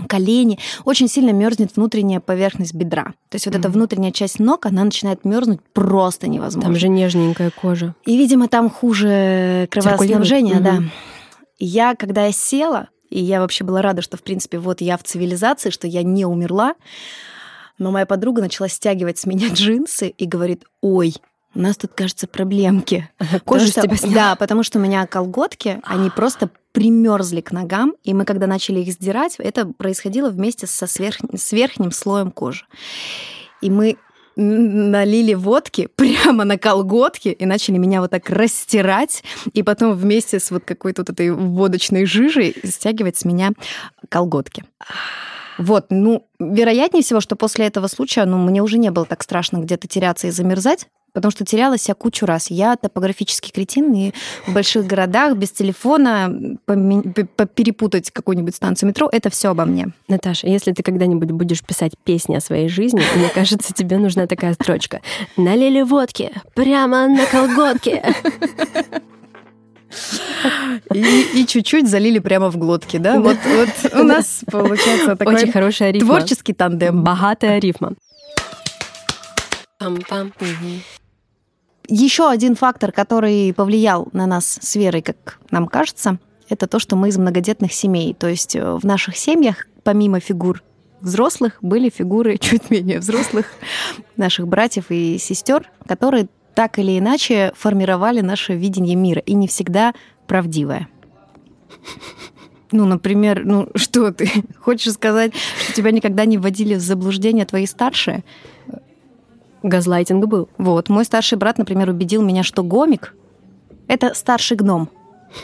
колени, 0.09 0.59
очень 0.85 1.09
сильно 1.09 1.31
мерзнет 1.31 1.75
внутренняя 1.75 2.21
поверхность 2.21 2.75
бедра. 2.75 3.15
То 3.31 3.37
есть 3.37 3.47
вот 3.47 3.55
mm-hmm. 3.55 3.59
эта 3.61 3.69
внутренняя 3.71 4.13
часть 4.13 4.41
ног, 4.41 4.67
она 4.67 4.85
начинает 4.85 5.25
мерзнуть 5.25 5.61
просто 5.73 6.29
невозможно. 6.29 6.69
Там 6.69 6.79
же 6.79 6.89
нежненькая 6.89 7.51
кожа. 7.51 7.95
И, 8.05 8.19
видимо, 8.19 8.47
там 8.47 8.69
хуже 8.69 9.69
кровоснабжение, 9.71 10.57
mm-hmm. 10.57 10.61
да. 10.61 10.83
я, 11.59 11.95
когда 11.95 12.27
я 12.27 12.33
села, 12.33 12.91
и 13.13 13.21
я 13.21 13.41
вообще 13.41 13.63
была 13.63 13.83
рада, 13.83 14.01
что, 14.01 14.17
в 14.17 14.23
принципе, 14.23 14.59
вот 14.59 14.81
я 14.81 14.97
в 14.97 15.03
цивилизации, 15.03 15.71
что 15.71 15.87
я 15.87 16.03
не 16.03 16.25
умерла, 16.25 16.75
но 17.79 17.91
моя 17.91 18.07
подруга 18.07 18.41
начала 18.41 18.69
стягивать 18.69 19.19
с 19.19 19.27
меня 19.27 19.49
джинсы 19.53 20.09
и 20.09 20.27
говорит, 20.27 20.65
ой, 20.81 21.15
у 21.55 21.61
нас 21.61 21.77
тут, 21.77 21.93
кажется, 21.93 22.27
проблемки. 22.27 23.11
Кожа 23.45 23.67
с 23.67 23.75
тебя 23.75 23.97
сняла. 23.97 24.15
Да, 24.15 24.37
потому 24.37 24.63
что 24.63 24.79
у 24.79 24.83
меня 24.83 25.07
колготки, 25.07 25.81
они 25.83 26.09
просто 26.09 26.49
примерзли 26.73 27.43
к 27.43 27.53
ногам, 27.53 27.95
и 28.03 28.15
мы, 28.15 28.25
когда 28.25 28.47
начали 28.47 28.81
их 28.81 28.95
сдирать, 28.95 29.35
это 29.37 29.67
происходило 29.67 30.31
вместе 30.31 30.67
со 30.67 30.87
сверх... 30.87 31.19
с 31.35 31.53
верхним 31.53 31.93
слоем 31.93 32.31
кожи. 32.31 32.65
И 33.61 33.69
мы 33.69 33.99
налили 34.37 35.35
водки 35.35 35.89
прямо 35.97 36.45
на 36.45 36.59
колготки 36.59 37.29
и 37.29 37.47
начали 37.47 37.79
меня 37.79 38.01
вот 38.01 38.11
так 38.11 38.29
растирать, 38.31 39.23
и 39.53 39.63
потом 39.63 39.95
вместе 39.95 40.39
с 40.39 40.51
вот 40.51 40.65
какой-то 40.65 41.03
вот 41.03 41.11
этой 41.11 41.31
водочной 41.31 42.05
жижей 42.05 42.55
стягивать 42.65 43.17
с 43.17 43.25
меня 43.25 43.53
колготки. 44.09 44.65
Вот, 45.59 45.87
ну, 45.91 46.27
вероятнее 46.39 47.03
всего, 47.03 47.21
что 47.21 47.37
после 47.37 47.67
этого 47.67 47.87
случая, 47.87 48.25
ну, 48.25 48.39
мне 48.39 48.63
уже 48.63 48.79
не 48.79 48.91
было 48.91 49.05
так 49.05 49.23
страшно 49.23 49.59
где-то 49.59 49.87
теряться 49.87 50.27
и 50.27 50.31
замерзать, 50.31 50.89
потому 51.13 51.31
что 51.31 51.45
терялась 51.45 51.89
я 51.89 51.95
кучу 51.95 52.27
раз. 52.27 52.51
Я 52.51 52.77
топографический 52.77 53.51
кретин, 53.53 53.93
и 53.95 54.13
в 54.47 54.53
больших 54.53 54.87
городах 54.87 55.37
без 55.37 55.51
телефона 55.51 56.57
перепутать 56.67 58.11
какую-нибудь 58.11 58.55
станцию 58.55 58.89
метро, 58.91 59.09
это 59.11 59.31
все 59.31 59.51
обо 59.51 59.65
мне. 59.65 59.89
Наташа, 60.09 60.47
если 60.47 60.73
ты 60.73 60.83
когда-нибудь 60.83 61.31
будешь 61.31 61.63
писать 61.63 61.93
песни 62.05 62.37
о 62.37 62.41
своей 62.41 62.69
жизни, 62.69 63.03
мне 63.17 63.29
кажется, 63.29 63.73
тебе 63.73 63.99
нужна 63.99 64.27
такая 64.27 64.55
строчка. 64.55 65.01
Налили 65.37 65.83
водки 65.83 66.31
прямо 66.55 67.09
на 67.09 67.27
колготки. 67.27 68.03
И, 70.95 71.27
и 71.35 71.47
чуть-чуть 71.47 71.89
залили 71.89 72.19
прямо 72.19 72.51
в 72.51 72.57
глотки, 72.57 72.97
да? 72.97 73.21
Вот, 73.21 73.37
вот 73.45 73.93
у 73.95 74.03
нас 74.03 74.41
получается 74.51 75.17
такой 75.17 75.35
Очень 75.35 75.53
хорошая 75.53 75.91
рифма. 75.91 76.17
творческий 76.17 76.55
тандем. 76.55 77.03
Богатая 77.03 77.59
рифма. 77.59 77.93
Пам-пам. 79.79 80.33
Еще 81.95 82.31
один 82.31 82.57
фактор, 82.57 82.91
который 82.91 83.53
повлиял 83.53 84.09
на 84.15 84.25
нас 84.25 84.59
с 84.63 84.77
Верой, 84.77 85.03
как 85.03 85.39
нам 85.51 85.67
кажется, 85.67 86.19
это 86.49 86.67
то, 86.67 86.79
что 86.79 86.97
мы 86.97 87.11
из 87.11 87.19
многодетных 87.19 87.71
семей. 87.75 88.15
То 88.15 88.29
есть 88.29 88.57
э, 88.57 88.77
в 88.77 88.83
наших 88.87 89.15
семьях, 89.15 89.67
помимо 89.85 90.19
фигур 90.19 90.63
взрослых, 91.03 91.59
были 91.61 91.91
фигуры 91.91 92.39
чуть 92.41 92.71
менее 92.71 92.99
взрослых 92.99 93.45
наших 94.17 94.49
братьев 94.49 94.87
и 94.89 95.19
сестер, 95.19 95.71
которые 95.87 96.29
так 96.55 96.79
или 96.79 96.99
иначе 96.99 97.53
формировали 97.55 98.23
наше 98.23 98.55
видение 98.55 98.97
мира, 98.97 99.21
и 99.21 99.35
не 99.35 99.47
всегда 99.47 99.93
правдивое. 100.27 100.89
Ну, 102.71 102.87
например, 102.87 103.45
ну 103.45 103.69
что 103.75 104.13
ты 104.13 104.31
хочешь 104.59 104.95
сказать, 104.95 105.35
что 105.63 105.75
тебя 105.75 105.91
никогда 105.91 106.25
не 106.25 106.39
вводили 106.39 106.75
в 106.75 106.81
заблуждение 106.81 107.45
твои 107.45 107.67
старшие? 107.67 108.25
Газлайтинг 109.63 110.27
был. 110.27 110.49
Вот, 110.59 110.89
мой 110.89 111.05
старший 111.05 111.39
брат, 111.39 111.59
например, 111.59 111.91
убедил 111.91 112.23
меня, 112.23 112.43
что 112.43 112.63
гомик— 112.63 113.15
это 113.89 114.15
старший 114.15 114.57
гном. 114.57 114.89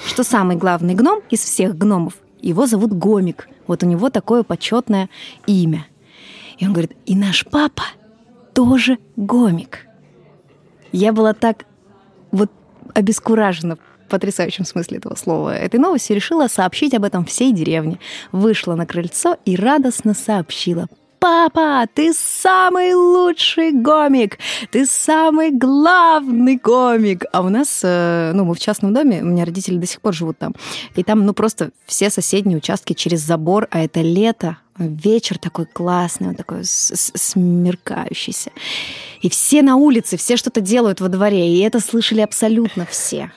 Что 0.07 0.23
самый 0.25 0.57
главный 0.57 0.95
гном 0.95 1.21
из 1.31 1.41
всех 1.41 1.77
гномов, 1.77 2.15
его 2.41 2.67
зовут 2.67 2.93
Гомик. 2.93 3.49
Вот 3.67 3.83
у 3.83 3.87
него 3.87 4.11
такое 4.11 4.43
почетное 4.43 5.09
имя. 5.47 5.87
И 6.59 6.67
он 6.67 6.73
говорит, 6.73 6.97
и 7.07 7.15
наш 7.15 7.45
папа 7.47 7.85
тоже 8.55 8.99
гомик. 9.17 9.87
Я 10.93 11.13
была 11.13 11.35
так 11.35 11.67
вот 12.33 12.51
обескуражена 12.95 13.77
в 13.77 14.11
потрясающем 14.11 14.65
смысле 14.65 14.99
этого 14.99 15.15
слова 15.15 15.55
этой 15.55 15.79
новости, 15.79 16.13
решила 16.13 16.49
сообщить 16.49 16.95
об 16.95 17.05
этом 17.05 17.25
всей 17.25 17.53
деревне. 17.53 17.99
Вышла 18.33 18.75
на 18.75 18.87
крыльцо 18.87 19.37
и 19.45 19.55
радостно 19.55 20.15
сообщила. 20.15 20.89
Папа, 21.21 21.87
ты 21.93 22.13
самый 22.13 22.95
лучший 22.95 23.73
гомик, 23.73 24.39
ты 24.71 24.87
самый 24.87 25.51
главный 25.51 26.57
гомик. 26.57 27.25
А 27.33 27.43
у 27.43 27.49
нас, 27.49 27.81
э, 27.83 28.33
ну, 28.35 28.45
мы 28.45 28.55
в 28.55 28.61
частном 28.61 28.95
доме, 28.95 29.23
у 29.23 29.27
меня 29.27 29.45
родители 29.45 29.79
до 29.79 29.87
сих 29.87 30.01
пор 30.01 30.15
живут 30.15 30.39
там, 30.39 30.55
и 30.95 31.03
там, 31.03 31.27
ну, 31.27 31.33
просто 31.33 31.71
все 31.87 32.11
соседние 32.11 32.59
участки 32.59 32.93
через 32.93 33.21
забор, 33.21 33.67
а 33.71 33.81
это 33.81 34.01
лето, 34.01 34.59
вечер 34.79 35.39
такой 35.39 35.67
классный, 35.67 36.29
он 36.29 36.35
такой 36.37 36.61
смеркающийся. 36.65 38.51
И 39.21 39.29
все 39.29 39.63
на 39.63 39.77
улице, 39.77 40.17
все 40.17 40.37
что-то 40.37 40.61
делают 40.61 41.01
во 41.01 41.09
дворе, 41.09 41.53
и 41.53 41.61
это 41.61 41.81
слышали 41.81 42.21
абсолютно 42.21 42.87
все. 42.87 43.33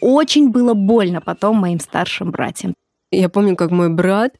Очень 0.00 0.50
было 0.50 0.74
больно 0.74 1.20
потом 1.20 1.56
моим 1.56 1.80
старшим 1.80 2.30
братьям. 2.30 2.74
Я 3.10 3.28
помню, 3.28 3.56
как 3.56 3.70
мой 3.70 3.88
брат 3.88 4.34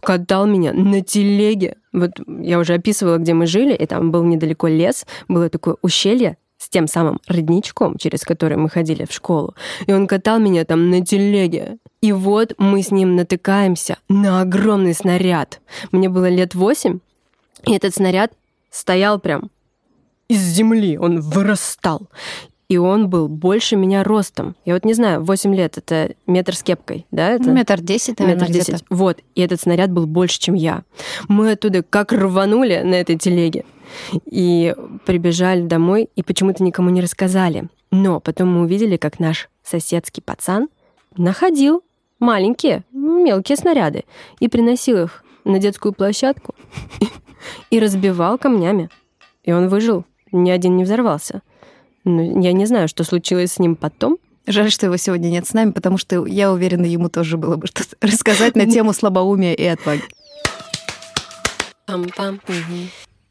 катал 0.00 0.46
меня 0.46 0.72
на 0.72 1.00
телеге. 1.00 1.76
Вот 1.92 2.12
я 2.26 2.58
уже 2.58 2.74
описывала, 2.74 3.18
где 3.18 3.34
мы 3.34 3.46
жили, 3.46 3.74
и 3.74 3.86
там 3.86 4.10
был 4.10 4.24
недалеко 4.24 4.68
лес, 4.68 5.06
было 5.28 5.48
такое 5.48 5.76
ущелье 5.82 6.36
с 6.58 6.68
тем 6.68 6.86
самым 6.86 7.20
родничком, 7.26 7.98
через 7.98 8.22
который 8.22 8.56
мы 8.56 8.68
ходили 8.68 9.04
в 9.04 9.12
школу. 9.12 9.54
И 9.86 9.92
он 9.92 10.06
катал 10.06 10.38
меня 10.38 10.64
там 10.64 10.90
на 10.90 11.04
телеге. 11.04 11.78
И 12.00 12.12
вот 12.12 12.54
мы 12.58 12.82
с 12.82 12.90
ним 12.90 13.16
натыкаемся 13.16 13.98
на 14.08 14.40
огромный 14.40 14.94
снаряд. 14.94 15.60
Мне 15.92 16.08
было 16.08 16.28
лет 16.28 16.54
восемь, 16.54 17.00
и 17.66 17.72
этот 17.74 17.94
снаряд 17.94 18.32
стоял 18.70 19.18
прям 19.18 19.50
из 20.28 20.40
земли, 20.40 20.98
он 20.98 21.20
вырастал. 21.20 22.08
И 22.68 22.78
он 22.78 23.08
был 23.08 23.28
больше 23.28 23.76
меня 23.76 24.02
ростом. 24.02 24.56
Я 24.64 24.74
вот 24.74 24.84
не 24.84 24.94
знаю, 24.94 25.22
8 25.22 25.54
лет 25.54 25.76
это 25.76 26.14
метр 26.26 26.54
с 26.56 26.62
кепкой, 26.62 27.06
да? 27.10 27.30
Это? 27.30 27.50
Метр 27.50 27.80
десять, 27.80 28.18
наверное, 28.18 28.48
Метр 28.48 28.52
десять. 28.52 28.84
Вот. 28.88 29.18
И 29.34 29.42
этот 29.42 29.60
снаряд 29.60 29.90
был 29.90 30.06
больше, 30.06 30.40
чем 30.40 30.54
я. 30.54 30.82
Мы 31.28 31.52
оттуда 31.52 31.82
как 31.82 32.12
рванули 32.12 32.80
на 32.82 32.94
этой 32.94 33.18
телеге. 33.18 33.64
И 34.24 34.74
прибежали 35.04 35.62
домой, 35.62 36.08
и 36.16 36.22
почему-то 36.22 36.64
никому 36.64 36.90
не 36.90 37.02
рассказали. 37.02 37.68
Но 37.90 38.18
потом 38.18 38.48
мы 38.48 38.62
увидели, 38.62 38.96
как 38.96 39.20
наш 39.20 39.48
соседский 39.62 40.22
пацан 40.22 40.68
находил 41.16 41.84
маленькие, 42.18 42.82
мелкие 42.92 43.56
снаряды 43.56 44.04
и 44.40 44.48
приносил 44.48 45.04
их 45.04 45.24
на 45.44 45.58
детскую 45.58 45.92
площадку 45.92 46.54
и 47.70 47.78
разбивал 47.78 48.38
камнями. 48.38 48.88
И 49.44 49.52
он 49.52 49.68
выжил. 49.68 50.04
Ни 50.32 50.50
один 50.50 50.76
не 50.76 50.82
взорвался. 50.82 51.42
Ну, 52.04 52.40
я 52.40 52.52
не 52.52 52.66
знаю, 52.66 52.88
что 52.88 53.04
случилось 53.04 53.52
с 53.52 53.58
ним 53.58 53.76
потом, 53.76 54.18
Жаль, 54.46 54.70
что 54.70 54.86
его 54.86 54.98
сегодня 54.98 55.28
нет 55.28 55.46
с 55.46 55.54
нами, 55.54 55.70
потому 55.70 55.96
что 55.96 56.26
я 56.26 56.52
уверена, 56.52 56.84
ему 56.84 57.08
тоже 57.08 57.38
было 57.38 57.56
бы 57.56 57.66
что-то 57.66 57.96
рассказать 58.06 58.56
на 58.56 58.70
тему 58.70 58.92
слабоумия 58.92 59.54
и 59.54 59.64
отваги. 59.64 60.02
Пам-пам. 61.86 62.40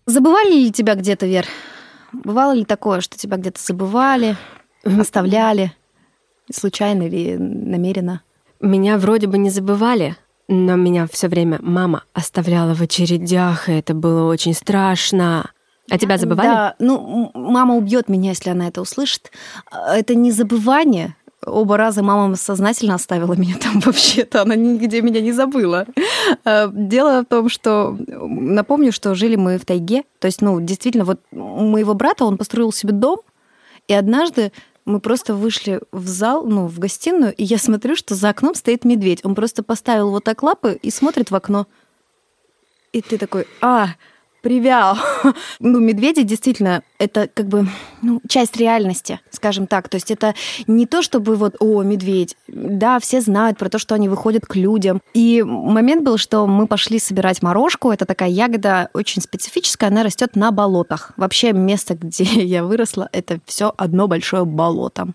Забывали 0.06 0.54
ли 0.54 0.72
тебя 0.72 0.96
где-то, 0.96 1.28
Вер? 1.28 1.46
Бывало 2.12 2.54
ли 2.54 2.66
такое, 2.66 3.02
что 3.02 3.18
тебя 3.18 3.38
где-то 3.38 3.62
забывали, 3.62 4.38
оставляли? 4.84 5.74
Случайно 6.52 7.04
или 7.04 7.36
намеренно? 7.38 8.22
Меня 8.60 8.98
вроде 8.98 9.28
бы 9.28 9.38
не 9.38 9.50
забывали, 9.50 10.16
но 10.48 10.76
меня 10.76 11.08
все 11.12 11.28
время 11.28 11.60
мама 11.62 12.04
оставляла 12.14 12.74
в 12.74 12.82
очередях, 12.82 13.70
и 13.70 13.74
это 13.74 13.94
было 13.94 14.30
очень 14.30 14.54
страшно. 14.54 15.52
А 15.90 15.98
тебя 15.98 16.18
забывали? 16.18 16.48
Да, 16.48 16.76
ну, 16.80 17.32
мама 17.34 17.76
убьет 17.76 18.10
меня, 18.10 18.30
если 18.30 18.50
она 18.50 18.68
это 18.68 18.82
услышит. 18.82 19.32
Это 19.72 20.16
не 20.16 20.32
забывание. 20.32 21.16
Оба 21.46 21.76
раза 21.76 22.02
мама 22.04 22.36
сознательно 22.38 22.96
оставила 22.96 23.34
меня 23.34 23.56
там 23.58 23.80
вообще-то, 23.86 24.44
она 24.44 24.56
нигде 24.56 25.02
меня 25.02 25.20
не 25.20 25.34
забыла. 25.34 25.86
А, 26.46 26.70
Дело 26.74 27.22
в 27.22 27.26
том, 27.26 27.50
что 27.50 27.98
напомню, 28.10 28.94
что 28.94 29.14
жили 29.14 29.36
мы 29.36 29.58
в 29.58 29.66
тайге. 29.66 30.04
То 30.20 30.28
есть, 30.28 30.42
ну, 30.42 30.62
действительно, 30.62 31.04
вот 31.04 31.20
у 31.32 31.66
моего 31.66 31.94
брата, 31.94 32.24
он 32.24 32.38
построил 32.38 32.72
себе 32.72 32.94
дом, 32.94 33.20
и 33.90 33.94
однажды 33.94 34.54
мы 34.86 35.00
просто 35.00 35.34
вышли 35.34 35.82
в 35.92 36.08
зал, 36.08 36.46
ну, 36.46 36.68
в 36.68 36.80
гостиную, 36.80 37.34
и 37.34 37.44
я 37.44 37.58
смотрю, 37.58 37.96
что 37.96 38.16
за 38.16 38.30
окном 38.30 38.56
стоит 38.56 38.86
медведь. 38.86 39.20
Он 39.24 39.36
просто 39.36 39.64
поставил 39.64 40.12
вот 40.12 40.24
так 40.24 40.44
лапы 40.44 40.80
и 40.82 40.90
смотрит 40.92 41.32
в 41.32 41.36
окно. 41.36 41.68
И 42.92 43.02
ты 43.02 43.18
такой, 43.18 43.48
а, 43.62 43.90
привял. 44.44 44.98
Ну, 45.60 45.80
медведи 45.80 46.24
действительно, 46.24 46.84
это 47.00 47.30
как 47.34 47.48
бы 47.48 47.68
ну, 48.02 48.22
часть 48.28 48.58
реальности, 48.58 49.20
скажем 49.30 49.66
так. 49.66 49.88
То 49.88 49.96
есть 49.96 50.12
это 50.12 50.36
не 50.68 50.86
то, 50.86 51.02
чтобы 51.02 51.36
вот, 51.36 51.56
о, 51.60 51.82
медведь. 51.84 52.36
Да, 52.48 53.00
все 53.00 53.22
знают 53.22 53.58
про 53.58 53.70
то, 53.70 53.80
что 53.80 53.96
они 53.96 54.10
выходят 54.10 54.46
к 54.46 54.56
людям. 54.56 55.02
И 55.14 55.42
момент 55.42 56.04
был, 56.04 56.18
что 56.18 56.46
мы 56.48 56.68
пошли 56.68 57.00
собирать 57.00 57.42
морожку. 57.42 57.92
Это 57.92 58.06
такая 58.06 58.30
ягода 58.30 58.90
очень 58.94 59.22
специфическая, 59.22 59.90
она 59.90 60.04
растет 60.04 60.36
на 60.36 60.52
болотах. 60.52 61.14
Вообще 61.16 61.54
место, 61.54 61.96
где 61.96 62.24
я 62.44 62.64
выросла, 62.64 63.08
это 63.14 63.40
все 63.46 63.74
одно 63.78 64.08
большое 64.08 64.44
болото. 64.44 65.08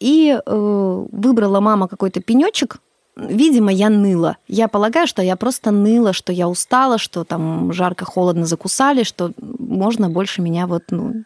И 0.00 0.36
э, 0.44 1.04
выбрала 1.12 1.60
мама 1.60 1.86
какой-то 1.86 2.20
пенечек, 2.20 2.78
Видимо, 3.16 3.72
я 3.72 3.88
ныла. 3.88 4.36
Я 4.46 4.68
полагаю, 4.68 5.06
что 5.06 5.22
я 5.22 5.36
просто 5.36 5.70
ныла, 5.70 6.12
что 6.12 6.32
я 6.32 6.48
устала, 6.48 6.98
что 6.98 7.24
там 7.24 7.72
жарко, 7.72 8.04
холодно 8.04 8.44
закусали, 8.44 9.04
что 9.04 9.32
можно 9.38 10.10
больше 10.10 10.42
меня 10.42 10.66
вот, 10.66 10.84
ну, 10.90 11.24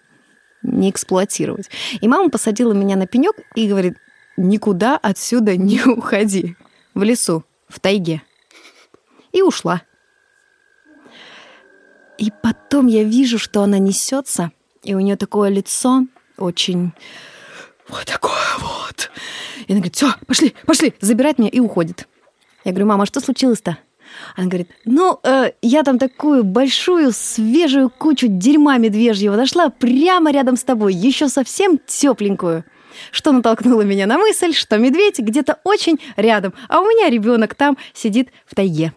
не 0.62 0.90
эксплуатировать. 0.90 1.68
И 2.00 2.06
мама 2.06 2.30
посадила 2.30 2.72
меня 2.72 2.96
на 2.96 3.06
пенек 3.06 3.34
и 3.56 3.68
говорит, 3.68 3.96
никуда 4.36 4.96
отсюда 4.96 5.56
не 5.56 5.82
уходи. 5.82 6.56
в 6.94 7.02
лесу, 7.02 7.44
в 7.68 7.80
тайге. 7.80 8.22
И 9.32 9.42
ушла. 9.42 9.82
И 12.18 12.30
потом 12.42 12.86
я 12.86 13.02
вижу, 13.02 13.38
что 13.38 13.62
она 13.62 13.78
несется, 13.78 14.52
и 14.82 14.94
у 14.94 15.00
нее 15.00 15.16
такое 15.16 15.48
лицо 15.48 16.04
очень 16.36 16.92
вот 17.90 18.04
такое 18.04 18.32
вот. 18.58 19.10
И 19.66 19.72
она 19.72 19.80
говорит, 19.80 19.96
все, 19.96 20.12
пошли, 20.26 20.54
пошли, 20.66 20.94
забирает 21.00 21.38
меня 21.38 21.50
и 21.50 21.60
уходит. 21.60 22.08
Я 22.64 22.72
говорю, 22.72 22.86
мама, 22.86 23.04
а 23.04 23.06
что 23.06 23.20
случилось-то? 23.20 23.78
Она 24.36 24.48
говорит, 24.48 24.70
ну, 24.84 25.20
э, 25.22 25.52
я 25.62 25.82
там 25.82 25.98
такую 25.98 26.44
большую, 26.44 27.12
свежую 27.12 27.90
кучу 27.90 28.26
дерьма 28.28 28.76
медвежьего 28.78 29.36
нашла 29.36 29.70
прямо 29.70 30.32
рядом 30.32 30.56
с 30.56 30.64
тобой, 30.64 30.94
еще 30.94 31.28
совсем 31.28 31.78
тепленькую. 31.86 32.64
Что 33.12 33.32
натолкнуло 33.32 33.82
меня 33.82 34.06
на 34.06 34.18
мысль, 34.18 34.52
что 34.52 34.76
медведь 34.76 35.20
где-то 35.20 35.58
очень 35.64 36.00
рядом, 36.16 36.52
а 36.68 36.80
у 36.80 36.84
меня 36.84 37.08
ребенок 37.08 37.54
там 37.54 37.78
сидит 37.94 38.30
в 38.46 38.54
тайге. 38.54 38.92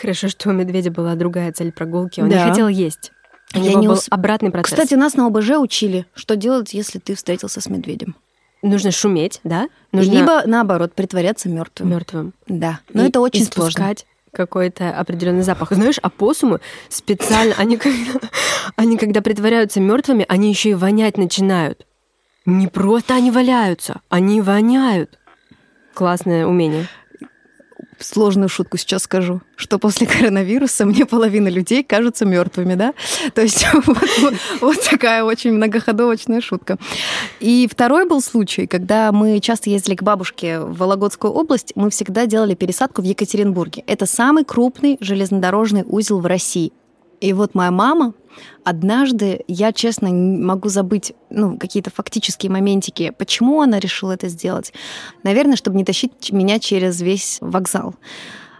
Хорошо, 0.00 0.28
что 0.28 0.50
у 0.50 0.52
медведя 0.52 0.90
была 0.90 1.14
другая 1.14 1.52
цель 1.52 1.72
прогулки. 1.72 2.20
Он 2.20 2.28
да. 2.28 2.44
не 2.44 2.50
хотел 2.50 2.68
есть. 2.68 3.12
Я 3.54 3.74
не 3.74 3.88
был 3.88 3.94
ус... 3.94 4.06
обратный 4.10 4.50
процесс. 4.50 4.72
Кстати, 4.72 4.94
нас 4.94 5.14
на 5.14 5.26
ОБЖ 5.26 5.58
учили, 5.58 6.06
что 6.14 6.36
делать, 6.36 6.72
если 6.72 6.98
ты 6.98 7.14
встретился 7.14 7.60
с 7.60 7.68
медведем. 7.68 8.14
Нужно 8.62 8.90
шуметь, 8.90 9.40
да? 9.42 9.68
Нужно... 9.92 10.12
Либо 10.12 10.42
наоборот 10.46 10.94
притворяться 10.94 11.48
мертвым. 11.48 11.90
Мертвым. 11.90 12.34
Да. 12.46 12.80
Но 12.92 13.04
И 13.04 13.08
это 13.08 13.20
очень 13.20 13.44
сложно 13.44 13.94
какой-то 14.32 14.90
определенный 14.90 15.42
запах. 15.42 15.72
Знаешь, 15.72 15.98
опоссумы 15.98 16.60
специально, 16.88 17.54
они 17.56 17.76
когда, 17.76 18.20
они 18.76 18.96
когда 18.96 19.22
притворяются 19.22 19.80
мертвыми, 19.80 20.24
они 20.28 20.50
еще 20.50 20.70
и 20.70 20.74
вонять 20.74 21.16
начинают. 21.16 21.84
Не 22.46 22.68
просто 22.68 23.14
они 23.14 23.30
валяются, 23.30 24.00
они 24.08 24.40
воняют. 24.40 25.18
Классное 25.94 26.46
умение 26.46 26.88
сложную 28.04 28.48
шутку 28.48 28.76
сейчас 28.76 29.02
скажу, 29.04 29.40
что 29.56 29.78
после 29.78 30.06
коронавируса 30.06 30.84
мне 30.86 31.06
половина 31.06 31.48
людей 31.48 31.82
кажутся 31.82 32.24
мертвыми, 32.24 32.74
да? 32.74 32.94
То 33.34 33.42
есть 33.42 33.66
вот, 33.86 34.34
вот, 34.60 34.80
такая 34.88 35.24
очень 35.24 35.52
многоходовочная 35.52 36.40
шутка. 36.40 36.78
И 37.40 37.68
второй 37.70 38.06
был 38.06 38.20
случай, 38.20 38.66
когда 38.66 39.12
мы 39.12 39.40
часто 39.40 39.70
ездили 39.70 39.94
к 39.94 40.02
бабушке 40.02 40.60
в 40.60 40.76
Вологодскую 40.78 41.32
область, 41.32 41.72
мы 41.74 41.90
всегда 41.90 42.26
делали 42.26 42.54
пересадку 42.54 43.02
в 43.02 43.04
Екатеринбурге. 43.04 43.84
Это 43.86 44.06
самый 44.06 44.44
крупный 44.44 44.96
железнодорожный 45.00 45.84
узел 45.86 46.20
в 46.20 46.26
России. 46.26 46.72
И 47.20 47.32
вот 47.32 47.54
моя 47.54 47.70
мама 47.70 48.14
однажды, 48.64 49.44
я 49.46 49.72
честно 49.72 50.06
не 50.06 50.38
могу 50.38 50.68
забыть 50.68 51.12
ну, 51.28 51.58
какие-то 51.58 51.90
фактические 51.90 52.50
моментики, 52.50 53.12
почему 53.16 53.60
она 53.60 53.78
решила 53.78 54.12
это 54.12 54.28
сделать. 54.28 54.72
Наверное, 55.22 55.56
чтобы 55.56 55.76
не 55.76 55.84
тащить 55.84 56.32
меня 56.32 56.58
через 56.58 57.00
весь 57.00 57.38
вокзал. 57.40 57.94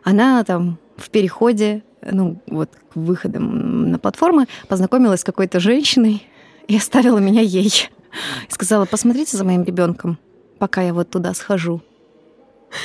Она 0.05 0.43
там 0.45 0.79
в 0.97 1.11
переходе, 1.11 1.83
ну, 2.03 2.41
вот 2.47 2.71
к 2.93 2.97
выходам 2.97 3.91
на 3.91 3.99
платформы, 3.99 4.47
познакомилась 4.69 5.21
с 5.21 5.25
какой-то 5.25 5.61
женщиной 5.61 6.27
и 6.69 6.77
оставила 6.77 7.19
меня 7.19 7.41
ей. 7.41 7.91
И 8.49 8.53
сказала, 8.53 8.87
посмотрите 8.87 9.37
за 9.37 9.45
моим 9.45 9.63
ребенком, 9.63 10.19
пока 10.59 10.83
я 10.83 10.93
вот 10.93 11.11
туда 11.11 11.33
схожу. 11.35 11.81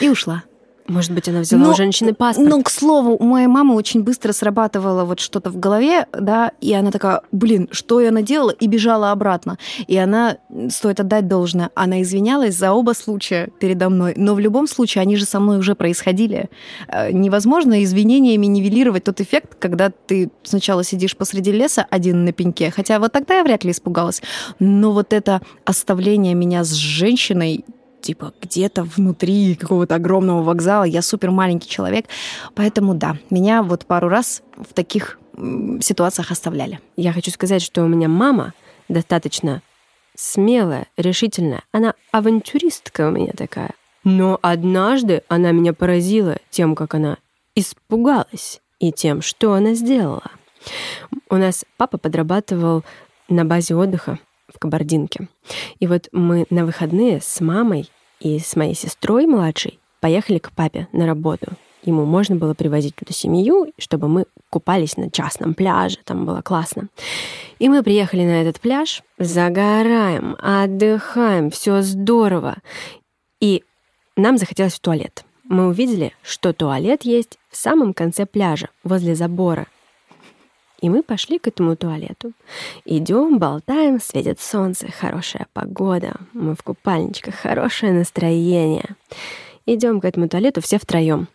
И 0.01 0.10
ушла. 0.10 0.44
Может 0.87 1.11
быть, 1.13 1.27
она 1.27 1.39
взяла 1.39 1.63
но, 1.63 1.71
у 1.71 1.75
женщины 1.75 2.13
паспорт. 2.13 2.47
Ну, 2.47 2.61
к 2.61 2.69
слову, 2.69 3.15
у 3.17 3.23
моей 3.23 3.47
мамы 3.47 3.73
очень 3.73 4.03
быстро 4.03 4.33
срабатывало 4.33 5.03
вот 5.03 5.19
что-то 5.19 5.49
в 5.49 5.59
голове, 5.59 6.05
да, 6.13 6.51
и 6.61 6.73
она 6.73 6.91
такая, 6.91 7.21
блин, 7.31 7.67
что 7.71 7.99
я 8.01 8.11
наделала, 8.11 8.51
и 8.51 8.67
бежала 8.67 9.11
обратно. 9.11 9.57
И 9.87 9.97
она, 9.97 10.37
стоит 10.69 10.99
отдать 10.99 11.27
должное, 11.27 11.71
она 11.73 12.03
извинялась 12.03 12.55
за 12.55 12.71
оба 12.71 12.91
случая 12.91 13.49
передо 13.59 13.89
мной, 13.89 14.13
но 14.15 14.35
в 14.35 14.39
любом 14.39 14.67
случае 14.67 15.01
они 15.01 15.15
же 15.15 15.25
со 15.25 15.39
мной 15.39 15.57
уже 15.57 15.74
происходили. 15.74 16.50
Э, 16.87 17.11
невозможно 17.11 17.83
извинениями 17.83 18.45
нивелировать 18.45 19.05
тот 19.05 19.21
эффект, 19.21 19.55
когда 19.57 19.89
ты 19.89 20.29
сначала 20.43 20.83
сидишь 20.83 21.17
посреди 21.17 21.51
леса 21.51 21.87
один 21.89 22.25
на 22.25 22.31
пеньке, 22.31 22.69
хотя 22.69 23.00
вот 23.00 23.11
тогда 23.11 23.37
я 23.37 23.43
вряд 23.43 23.63
ли 23.63 23.71
испугалась, 23.71 24.21
но 24.59 24.91
вот 24.91 25.13
это 25.13 25.41
оставление 25.65 26.35
меня 26.35 26.63
с 26.63 26.74
женщиной 26.74 27.65
типа 28.05 28.33
где-то 28.39 28.83
внутри 28.83 29.55
какого-то 29.55 29.96
огромного 29.96 30.44
вокзала. 30.44 30.83
Я 30.83 31.01
супер 31.01 31.31
маленький 31.31 31.68
человек. 31.68 32.05
Поэтому 32.53 32.94
да, 32.94 33.18
меня 33.31 33.63
вот 33.63 33.85
пару 33.85 34.09
раз 34.09 34.44
в 34.55 34.74
таких 34.74 35.20
ситуациях 35.81 36.31
оставляли. 36.31 36.79
Я 36.96 37.11
хочу 37.13 37.31
сказать, 37.31 37.61
что 37.61 37.83
у 37.83 37.87
меня 37.87 38.07
мама 38.07 38.53
достаточно 38.87 39.61
смелая, 40.15 40.85
решительная. 40.98 41.63
Она 41.72 41.96
авантюристка 42.11 43.07
у 43.07 43.11
меня 43.11 43.33
такая. 43.35 43.72
Но 44.03 44.39
однажды 44.44 45.24
она 45.27 45.51
меня 45.51 45.74
поразила 45.74 46.37
тем, 46.51 46.75
как 46.75 46.94
она 46.94 47.18
испугалась 47.55 48.61
и 48.79 48.91
тем, 48.91 49.24
что 49.24 49.53
она 49.53 49.74
сделала. 49.74 50.31
У 51.29 51.35
нас 51.37 51.65
папа 51.77 51.98
подрабатывал 51.98 52.83
на 53.29 53.46
базе 53.46 53.75
отдыха 53.75 54.20
в 54.48 54.59
Кабардинке. 54.59 55.27
И 55.79 55.87
вот 55.87 56.07
мы 56.11 56.46
на 56.50 56.65
выходные 56.65 57.20
с 57.20 57.41
мамой 57.41 57.89
и 58.25 58.40
с 58.40 58.55
моей 58.55 58.74
сестрой 58.74 59.27
младшей 59.27 59.79
поехали 60.00 60.40
к 60.40 60.51
папе 60.51 60.88
на 60.92 61.05
работу. 61.05 61.46
Ему 61.83 62.05
можно 62.05 62.35
было 62.35 62.55
привозить 62.55 62.96
туда 62.96 63.14
семью, 63.14 63.72
чтобы 63.77 64.07
мы 64.07 64.25
купались 64.50 64.98
на 64.98 65.11
частном 65.11 65.53
пляже. 65.53 66.00
Там 66.03 66.25
было 66.25 66.42
классно. 66.42 66.88
И 67.59 67.70
мы 67.70 67.83
приехали 67.83 68.24
на 68.24 68.42
этот 68.42 68.59
пляж, 68.59 69.03
загораем, 69.20 70.35
отдыхаем, 70.40 71.51
все 71.51 71.83
здорово. 71.83 72.55
И 73.40 73.64
нам 74.16 74.40
захотелось 74.40 74.74
в 74.74 74.79
туалет. 74.79 75.24
Мы 75.44 75.68
увидели, 75.68 76.11
что 76.24 76.51
туалет 76.51 77.03
есть 77.03 77.38
в 77.51 77.57
самом 77.57 77.94
конце 77.94 78.25
пляжа, 78.25 78.70
возле 78.83 79.14
забора. 79.14 79.68
И 80.81 80.90
мы 80.90 81.03
пошли 81.03 81.40
к 81.40 81.48
этому 81.48 81.75
туалету. 81.75 82.33
Идем, 82.83 83.40
болтаем, 83.40 84.00
светит 84.00 84.40
солнце, 84.40 84.92
хорошая 84.92 85.48
погода. 85.53 86.16
Мы 86.33 86.55
в 86.55 86.64
купальничках, 86.64 87.35
хорошее 87.35 87.94
настроение. 87.94 88.96
Идем 89.66 90.01
к 90.01 90.05
этому 90.05 90.27
туалету 90.27 90.61
все 90.61 90.77
втроем. 90.77 91.27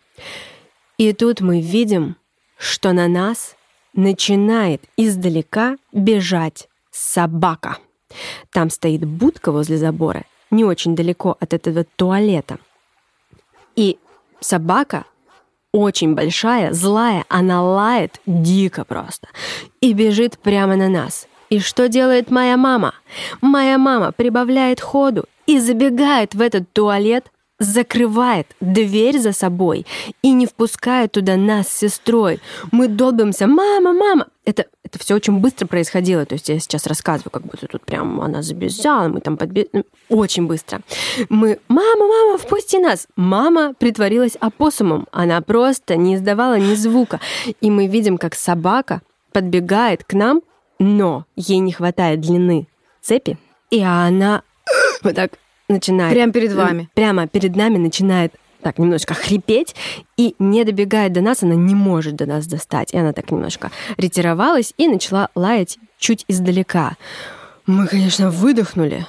И 0.97 1.13
тут 1.13 1.41
мы 1.41 1.61
видим, 1.61 2.15
что 2.57 2.93
на 2.93 3.07
нас 3.07 3.55
начинает 3.93 4.83
издалека 4.95 5.77
бежать 5.91 6.69
собака. 6.91 7.77
Там 8.51 8.69
стоит 8.69 9.05
будка 9.05 9.51
возле 9.51 9.77
забора, 9.77 10.25
не 10.49 10.63
очень 10.63 10.95
далеко 10.95 11.35
от 11.39 11.53
этого 11.53 11.85
туалета. 11.95 12.59
И 13.75 13.97
собака 14.41 15.05
очень 15.73 16.15
большая, 16.15 16.73
злая, 16.73 17.25
она 17.29 17.63
лает 17.63 18.19
дико 18.25 18.83
просто 18.83 19.27
и 19.79 19.93
бежит 19.93 20.37
прямо 20.37 20.75
на 20.75 20.89
нас. 20.89 21.27
И 21.49 21.59
что 21.59 21.87
делает 21.87 22.31
моя 22.31 22.57
мама? 22.57 22.93
Моя 23.41 23.77
мама 23.77 24.11
прибавляет 24.11 24.79
ходу 24.79 25.25
и 25.47 25.59
забегает 25.59 26.33
в 26.33 26.41
этот 26.41 26.71
туалет, 26.71 27.25
закрывает 27.59 28.47
дверь 28.61 29.19
за 29.19 29.33
собой 29.33 29.85
и 30.21 30.31
не 30.31 30.45
впускает 30.45 31.11
туда 31.11 31.35
нас 31.35 31.67
с 31.67 31.79
сестрой. 31.79 32.39
Мы 32.71 32.87
долбимся, 32.87 33.47
мама, 33.47 33.93
мама. 33.93 34.27
Это, 34.45 34.65
это 34.91 34.99
все 34.99 35.15
очень 35.15 35.37
быстро 35.37 35.67
происходило. 35.67 36.25
То 36.25 36.35
есть 36.35 36.49
я 36.49 36.59
сейчас 36.59 36.85
рассказываю, 36.85 37.31
как 37.31 37.43
будто 37.43 37.65
тут 37.65 37.85
прям 37.85 38.19
она 38.19 38.41
забежала, 38.41 39.07
мы 39.07 39.21
там 39.21 39.37
подбежали. 39.37 39.69
Ну, 39.71 39.85
очень 40.09 40.47
быстро. 40.47 40.81
Мы, 41.29 41.59
мама, 41.69 42.07
мама, 42.07 42.37
впусти 42.37 42.77
нас. 42.77 43.07
Мама 43.15 43.73
притворилась 43.73 44.35
опоссумом. 44.35 45.07
Она 45.11 45.41
просто 45.41 45.95
не 45.95 46.15
издавала 46.15 46.57
ни 46.59 46.75
звука. 46.75 47.21
И 47.61 47.71
мы 47.71 47.87
видим, 47.87 48.17
как 48.17 48.35
собака 48.35 49.01
подбегает 49.31 50.03
к 50.03 50.13
нам, 50.13 50.41
но 50.77 51.25
ей 51.37 51.59
не 51.59 51.71
хватает 51.71 52.19
длины 52.19 52.67
цепи, 53.01 53.37
и 53.69 53.81
она 53.81 54.43
вот 55.03 55.15
так 55.15 55.31
начинает... 55.69 56.13
Прямо 56.13 56.33
перед 56.33 56.51
вами. 56.51 56.89
Прямо 56.93 57.27
перед 57.27 57.55
нами 57.55 57.77
начинает 57.77 58.33
так 58.61 58.79
немножко 58.79 59.13
хрипеть, 59.13 59.75
и 60.17 60.35
не 60.39 60.63
добегает 60.63 61.13
до 61.13 61.21
нас, 61.21 61.43
она 61.43 61.55
не 61.55 61.75
может 61.75 62.15
до 62.15 62.25
нас 62.25 62.47
достать. 62.47 62.93
И 62.93 62.97
она 62.97 63.13
так 63.13 63.31
немножко 63.31 63.71
ретировалась 63.97 64.73
и 64.77 64.87
начала 64.87 65.29
лаять 65.35 65.77
чуть 65.97 66.25
издалека. 66.27 66.97
Мы, 67.65 67.87
конечно, 67.87 68.29
выдохнули, 68.29 69.05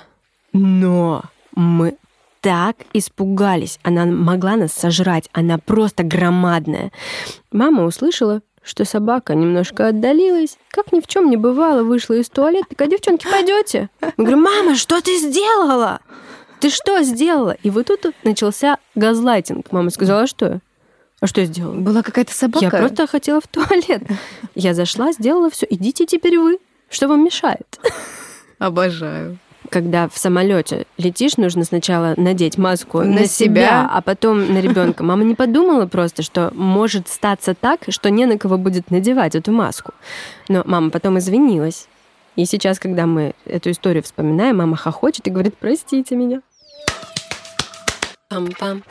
но 0.52 1.22
мы 1.54 1.96
так 2.40 2.76
испугались. 2.92 3.78
Она 3.82 4.04
могла 4.04 4.56
нас 4.56 4.72
сожрать. 4.72 5.28
Она 5.32 5.58
просто 5.58 6.02
громадная. 6.02 6.90
Мама 7.52 7.84
услышала, 7.84 8.42
что 8.62 8.84
собака 8.84 9.34
немножко 9.34 9.88
отдалилась, 9.88 10.58
как 10.70 10.92
ни 10.92 11.00
в 11.00 11.06
чем 11.06 11.30
не 11.30 11.36
бывало, 11.36 11.82
вышла 11.82 12.14
из 12.14 12.28
туалета. 12.28 12.66
Такая, 12.70 12.88
девчонки, 12.88 13.26
пойдете? 13.30 13.90
Я 14.00 14.12
говорю, 14.16 14.36
мама, 14.38 14.74
что 14.76 15.00
ты 15.00 15.16
сделала? 15.18 16.00
Ты 16.62 16.70
что 16.70 17.02
сделала? 17.02 17.56
И 17.64 17.70
вот 17.70 17.86
тут 17.88 18.14
начался 18.22 18.78
газлайтинг. 18.94 19.72
Мама 19.72 19.90
сказала, 19.90 20.22
«А 20.22 20.26
что? 20.28 20.60
А 21.20 21.26
что 21.26 21.40
я 21.40 21.46
сделала? 21.48 21.74
Была 21.74 22.02
какая-то 22.02 22.32
собака? 22.32 22.64
Я 22.64 22.70
просто 22.70 23.06
хотела 23.08 23.40
в 23.40 23.48
туалет. 23.48 24.02
Я 24.54 24.72
зашла, 24.72 25.12
сделала 25.12 25.50
все. 25.50 25.66
Идите 25.68 26.06
теперь 26.06 26.38
вы. 26.38 26.58
Что 26.88 27.08
вам 27.08 27.24
мешает? 27.24 27.80
Обожаю. 28.58 29.38
когда 29.70 30.08
в 30.08 30.16
самолете 30.18 30.86
летишь, 30.98 31.36
нужно 31.36 31.64
сначала 31.64 32.14
надеть 32.16 32.58
маску 32.58 32.98
на, 32.98 33.04
На 33.20 33.26
себя, 33.26 33.66
себя. 33.66 33.90
а 33.90 34.00
потом 34.02 34.52
на 34.52 34.58
ребенка. 34.60 35.02
Мама 35.02 35.24
не 35.24 35.34
подумала 35.34 35.86
просто, 35.86 36.22
что 36.22 36.52
может 36.54 37.08
статься 37.08 37.54
так, 37.54 37.80
что 37.88 38.10
не 38.10 38.26
на 38.26 38.38
кого 38.38 38.56
будет 38.58 38.90
надевать 38.90 39.34
эту 39.34 39.50
маску. 39.50 39.94
Но 40.48 40.62
мама 40.64 40.90
потом 40.90 41.18
извинилась. 41.18 41.88
И 42.36 42.44
сейчас, 42.44 42.78
когда 42.78 43.06
мы 43.06 43.34
эту 43.46 43.70
историю 43.70 44.02
вспоминаем, 44.02 44.58
мама 44.58 44.76
хохочет 44.76 45.26
и 45.26 45.30
говорит, 45.30 45.54
простите 45.58 46.14
меня. 46.16 46.40
Пам-пам. 48.32 48.82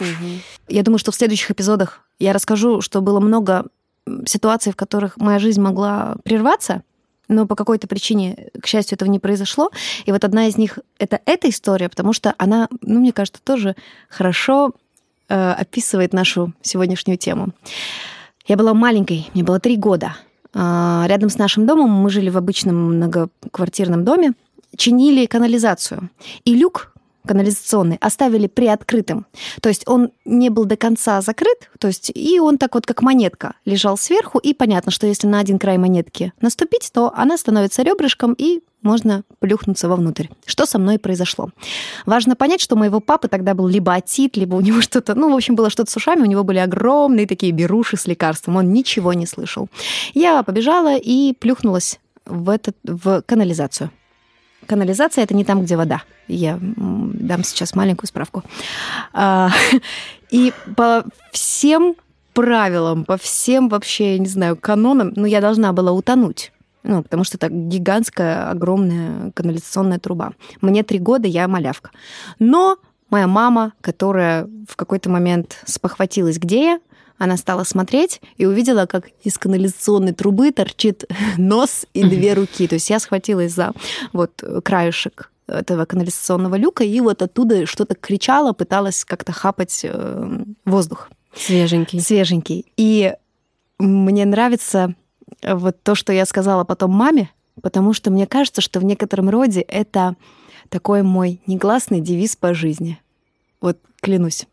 Я 0.68 0.84
думаю, 0.84 1.00
что 1.00 1.12
в 1.12 1.16
следующих 1.16 1.52
эпизодах 1.52 2.02
я 2.20 2.34
расскажу, 2.34 2.82
что 2.82 3.02
было 3.02 3.20
много 3.20 3.66
ситуаций, 4.26 4.72
в 4.72 4.76
которых 4.76 5.18
моя 5.18 5.40
жизнь 5.40 5.62
могла 5.62 6.16
прерваться, 6.24 6.84
но 7.28 7.48
по 7.48 7.56
какой-то 7.56 7.88
причине, 7.88 8.50
к 8.62 8.68
счастью, 8.68 8.96
этого 8.96 9.10
не 9.10 9.20
произошло. 9.20 9.72
И 10.06 10.12
вот 10.12 10.24
одна 10.24 10.48
из 10.48 10.58
них— 10.58 10.80
это 11.00 11.20
эта 11.26 11.50
история, 11.50 11.88
потому 11.88 12.14
что 12.14 12.36
она, 12.38 12.68
ну, 12.82 13.00
мне 13.00 13.14
кажется, 13.14 13.42
тоже 13.42 13.76
хорошо 14.10 14.74
э, 15.30 15.52
описывает 15.52 16.14
нашу 16.14 16.54
сегодняшнюю 16.62 17.18
тему. 17.18 17.54
Я 18.48 18.58
была 18.58 18.74
маленькой, 18.74 19.30
мне 19.34 19.44
было 19.44 19.60
три 19.60 19.78
года. 19.78 20.18
А, 20.54 21.06
Рядом 21.08 21.30
с 21.30 21.38
нашим 21.38 21.66
домом 21.66 21.90
мы 21.90 22.10
жили 22.10 22.30
в 22.30 22.38
обычном 22.38 22.96
многоквартирном 22.96 24.04
доме, 24.04 24.34
чинили 24.76 25.26
канализацию. 25.26 26.10
И 26.44 26.56
люк 26.56 26.94
канализационный 27.26 27.98
оставили 28.02 28.48
приоткрытым. 28.48 29.26
То 29.62 29.70
есть 29.70 29.88
он 29.88 30.12
не 30.26 30.50
был 30.50 30.66
до 30.66 30.78
конца 30.78 31.22
закрыт, 31.22 31.70
то 31.80 31.88
есть 31.88 32.12
и 32.14 32.40
он 32.40 32.58
так 32.58 32.76
вот 32.76 32.86
как 32.86 33.02
монетка 33.02 33.54
лежал 33.66 33.98
сверху, 33.98 34.40
и 34.40 34.54
понятно, 34.54 34.92
что 34.92 35.08
если 35.08 35.28
на 35.28 35.40
один 35.40 35.60
край 35.60 35.78
монетки 35.78 36.34
наступить, 36.42 36.90
то 36.94 37.14
она 37.16 37.38
становится 37.38 37.84
ребрышком, 37.84 38.34
и 38.34 38.62
можно 38.82 39.24
плюхнуться 39.40 39.88
вовнутрь. 39.88 40.28
Что 40.46 40.66
со 40.66 40.80
мной 40.80 40.98
произошло? 40.98 41.50
Важно 42.06 42.36
понять, 42.36 42.62
что 42.62 42.76
у 42.76 42.80
моего 42.80 43.00
папы 43.00 43.28
тогда 43.28 43.54
был 43.54 43.68
либо 43.68 43.94
отит, 43.94 44.38
либо 44.38 44.56
у 44.56 44.62
него 44.62 44.82
что-то, 44.82 45.16
ну, 45.16 45.32
в 45.32 45.36
общем, 45.36 45.56
было 45.56 45.70
что-то 45.70 45.92
с 45.92 45.96
ушами, 45.96 46.22
у 46.22 46.26
него 46.26 46.44
были 46.44 46.58
огромные 46.58 47.28
такие 47.28 47.52
беруши 47.52 47.98
с 47.98 48.08
лекарством, 48.08 48.56
он 48.56 48.74
ничего 48.74 49.14
не 49.14 49.26
слышал. 49.26 49.70
Я 50.14 50.44
побежала 50.44 50.98
и 50.98 51.34
плюхнулась 51.34 52.00
в, 52.26 52.50
этот, 52.50 52.76
в 52.84 53.22
канализацию. 53.26 53.92
Канализация 54.68 55.24
это 55.24 55.34
не 55.36 55.44
там, 55.44 55.64
где 55.64 55.76
вода. 55.76 56.04
Я 56.28 56.60
дам 56.62 57.44
сейчас 57.44 57.76
маленькую 57.76 58.08
справку. 58.08 58.44
А, 59.14 59.50
И 60.32 60.54
по 60.78 61.04
всем 61.32 61.96
правилам, 62.34 63.04
по 63.04 63.18
всем 63.18 63.68
вообще, 63.68 64.14
я 64.14 64.20
не 64.20 64.28
знаю, 64.28 64.56
канонам, 64.56 65.12
ну, 65.16 65.26
я 65.26 65.42
должна 65.42 65.74
была 65.74 65.92
утонуть. 65.92 66.54
Ну, 66.84 67.04
потому 67.04 67.24
что 67.24 67.38
это 67.38 67.50
гигантская, 67.50 68.50
огромная 68.50 69.32
канализационная 69.32 70.00
труба. 70.00 70.32
Мне 70.62 70.82
три 70.82 70.98
года, 70.98 71.28
я 71.28 71.48
малявка. 71.48 71.92
Но 72.40 72.78
моя 73.12 73.28
мама, 73.28 73.74
которая 73.82 74.48
в 74.68 74.76
какой-то 74.76 75.10
момент 75.10 75.62
спохватилась, 75.66 76.40
где 76.40 76.64
я, 76.64 76.80
она 77.22 77.38
стала 77.38 77.64
смотреть 77.64 78.20
и 78.38 78.48
увидела, 78.48 78.88
как 78.88 79.10
из 79.24 79.38
канализационной 79.38 80.12
трубы 80.12 80.52
торчит 80.52 81.04
нос 81.38 81.86
и 81.94 82.04
две 82.04 82.34
руки. 82.34 82.68
То 82.68 82.76
есть 82.76 82.90
я 82.90 83.00
схватилась 83.00 83.54
за 83.54 83.74
вот 84.12 84.44
краешек 84.64 85.32
этого 85.46 85.86
канализационного 85.86 86.56
люка 86.56 86.84
и 86.84 87.00
вот 87.00 87.22
оттуда 87.22 87.68
что-то 87.68 87.94
кричала, 87.94 88.54
пыталась 88.54 89.06
как-то 89.06 89.34
хапать 89.34 89.82
э, 89.84 90.44
воздух 90.66 91.12
Свеженький. 91.36 92.00
свеженький. 92.00 92.66
И 92.76 93.14
мне 93.78 94.26
нравится 94.26 94.96
вот 95.44 95.78
то, 95.84 95.94
что 95.94 96.12
я 96.14 96.26
сказала 96.26 96.64
потом 96.64 96.90
маме, 96.90 97.30
потому 97.62 97.94
что 97.94 98.10
мне 98.10 98.26
кажется, 98.26 98.62
что 98.62 98.80
в 98.80 98.84
некотором 98.84 99.30
роде 99.30 99.62
это 99.62 100.16
такой 100.70 101.04
мой 101.04 101.40
негласный 101.46 102.02
девиз 102.02 102.36
по 102.36 102.56
жизни. 102.56 103.00
Вот 103.60 103.78
клянусь. 104.02 104.48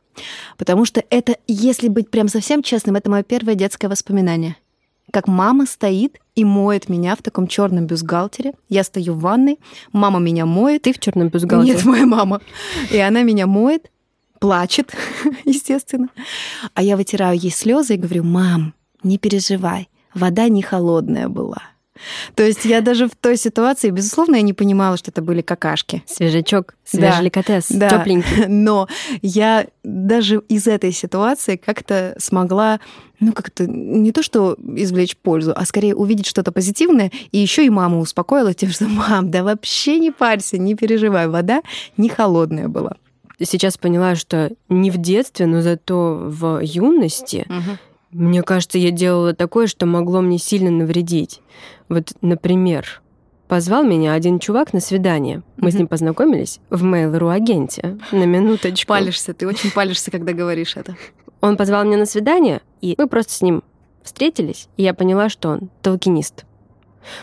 Потому 0.57 0.85
что 0.85 1.02
это, 1.11 1.37
если 1.46 1.88
быть 1.88 2.11
прям 2.11 2.28
совсем 2.28 2.62
честным, 2.62 2.96
это 2.96 3.11
мое 3.11 3.22
первое 3.22 3.54
детское 3.54 3.88
воспоминание. 3.88 4.57
Как 5.11 5.26
мама 5.26 5.64
стоит 5.66 6.18
и 6.35 6.44
моет 6.44 6.88
меня 6.88 7.16
в 7.16 7.22
таком 7.22 7.46
черном 7.46 7.87
бюстгальтере. 7.87 8.52
Я 8.68 8.85
стою 8.85 9.14
в 9.14 9.20
ванной, 9.20 9.59
мама 9.92 10.18
меня 10.18 10.44
моет. 10.44 10.83
Ты 10.83 10.92
в 10.92 10.98
черном 10.98 11.28
бюстгальтере? 11.28 11.74
Нет, 11.74 11.85
моя 11.85 12.07
мама. 12.07 12.40
И 12.90 12.98
она 12.98 13.22
меня 13.22 13.46
моет, 13.46 13.90
плачет, 14.38 14.94
естественно. 15.44 16.09
А 16.74 16.83
я 16.83 16.96
вытираю 16.96 17.38
ей 17.38 17.50
слезы 17.50 17.94
и 17.94 17.98
говорю, 17.98 18.24
мам, 18.24 18.74
не 19.02 19.18
переживай, 19.18 19.88
вода 20.14 20.48
не 20.48 20.62
холодная 20.62 21.28
была. 21.28 21.62
То 22.34 22.42
есть 22.42 22.64
я 22.64 22.80
даже 22.80 23.08
в 23.08 23.14
той 23.14 23.37
ситуации, 23.37 23.90
безусловно, 23.90 24.37
я 24.37 24.42
не 24.42 24.52
понимала, 24.52 24.96
что 24.96 25.11
это 25.11 25.22
были 25.22 25.42
какашки. 25.42 26.02
Свежачок, 26.06 26.74
свежеликотес, 26.84 27.66
да. 27.70 27.88
тепленький. 27.88 28.46
Но 28.48 28.88
я 29.22 29.66
даже 29.82 30.42
из 30.48 30.66
этой 30.66 30.92
ситуации 30.92 31.56
как-то 31.56 32.14
смогла, 32.18 32.80
ну, 33.20 33.32
как-то 33.32 33.66
не 33.66 34.12
то 34.12 34.22
что 34.22 34.56
извлечь 34.58 35.16
пользу, 35.16 35.52
а 35.54 35.64
скорее 35.64 35.94
увидеть 35.94 36.26
что-то 36.26 36.52
позитивное. 36.52 37.11
И 37.32 37.38
еще 37.38 37.64
и 37.64 37.70
маму 37.70 38.00
успокоила 38.00 38.54
тем, 38.54 38.70
что 38.70 38.87
мам, 38.87 39.30
да 39.30 39.42
вообще 39.42 39.98
не 39.98 40.11
парься, 40.11 40.58
не 40.58 40.74
переживай, 40.74 41.28
вода 41.28 41.62
не 41.96 42.08
холодная 42.08 42.68
была. 42.68 42.96
Сейчас 43.40 43.78
поняла, 43.78 44.16
что 44.16 44.50
не 44.68 44.90
в 44.90 44.96
детстве, 44.96 45.46
но 45.46 45.62
зато 45.62 46.18
в 46.20 46.61
юности 46.61 47.46
Мне 48.11 48.42
кажется, 48.42 48.79
я 48.79 48.90
делала 48.90 49.35
такое, 49.35 49.66
что 49.66 49.85
могло 49.87 50.21
мне 50.21 50.38
сильно 50.38 50.71
навредить. 50.71 51.40
Вот, 51.88 52.12
например, 52.23 53.03
позвал 53.49 53.85
меня 53.85 54.14
один 54.14 54.38
чувак 54.38 54.73
на 54.73 54.81
свидание. 54.81 55.42
Мы 55.57 55.71
с 55.71 55.75
Мгм. 55.75 55.81
ним 55.83 55.88
познакомились 55.88 56.61
в 56.71 56.85
Mail.ru 56.85 57.31
агенте. 57.31 57.99
На 58.12 58.25
минуточку. 58.25 58.88
Палишься, 58.88 59.35
ты 59.35 59.47
очень 59.47 59.71
палишься, 59.71 60.11
когда 60.11 60.33
говоришь 60.33 60.77
это. 60.77 60.97
Он 61.40 61.57
позвал 61.57 61.85
меня 61.85 61.99
на 61.99 62.07
свидание, 62.07 62.62
и 62.81 62.94
мы 62.99 63.09
просто 63.09 63.33
с 63.33 63.42
ним 63.42 63.62
встретились, 64.03 64.68
и 64.77 64.83
я 64.83 64.94
поняла, 64.94 65.29
что 65.29 65.51
он 65.51 65.71
толкинист. 65.83 66.47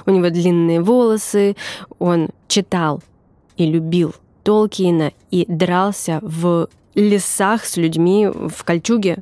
У 0.05 0.11
него 0.11 0.29
длинные 0.29 0.81
волосы, 0.81 1.55
он 1.99 2.29
читал 2.47 3.01
и 3.57 3.65
любил 3.65 4.13
Толкиена 4.43 5.11
и 5.31 5.45
дрался 5.47 6.19
в 6.21 6.69
лесах 6.93 7.65
с 7.65 7.77
людьми 7.77 8.27
в 8.27 8.63
кольчуге 8.63 9.17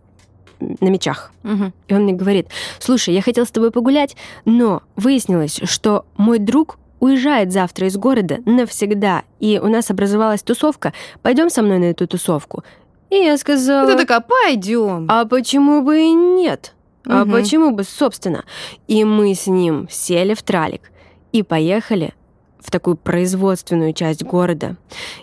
на 0.79 0.89
мечах. 0.89 1.31
И 1.43 1.93
он 1.93 2.03
мне 2.03 2.13
говорит, 2.13 2.47
слушай, 2.79 3.13
я 3.13 3.21
хотел 3.21 3.45
с 3.45 3.51
тобой 3.51 3.71
погулять, 3.71 4.15
но 4.45 4.81
выяснилось, 4.95 5.59
что 5.63 6.05
мой 6.17 6.39
друг 6.39 6.77
уезжает 6.99 7.51
завтра 7.51 7.87
из 7.87 7.97
города 7.97 8.37
навсегда, 8.45 9.23
и 9.39 9.59
у 9.61 9.67
нас 9.67 9.91
образовалась 9.91 10.41
тусовка, 10.41 10.93
пойдем 11.21 11.49
со 11.49 11.61
мной 11.61 11.79
на 11.79 11.85
эту 11.85 12.07
тусовку. 12.07 12.63
И 13.09 13.15
я 13.15 13.37
сказала... 13.37 13.91
Ты 13.91 13.97
такая, 13.97 14.21
пойдем. 14.21 15.05
А 15.09 15.25
почему 15.25 15.81
бы 15.81 16.01
и 16.01 16.11
нет? 16.11 16.73
А 17.05 17.25
Мгм. 17.25 17.31
почему 17.33 17.71
бы, 17.71 17.83
собственно? 17.83 18.45
И 18.87 19.03
мы 19.03 19.35
с 19.35 19.47
ним 19.47 19.87
сели 19.91 20.33
в 20.33 20.41
тралик 20.41 20.91
и 21.33 21.43
поехали 21.43 22.13
в 22.59 22.71
такую 22.71 22.95
производственную 22.95 23.91
часть 23.91 24.23
города. 24.23 24.77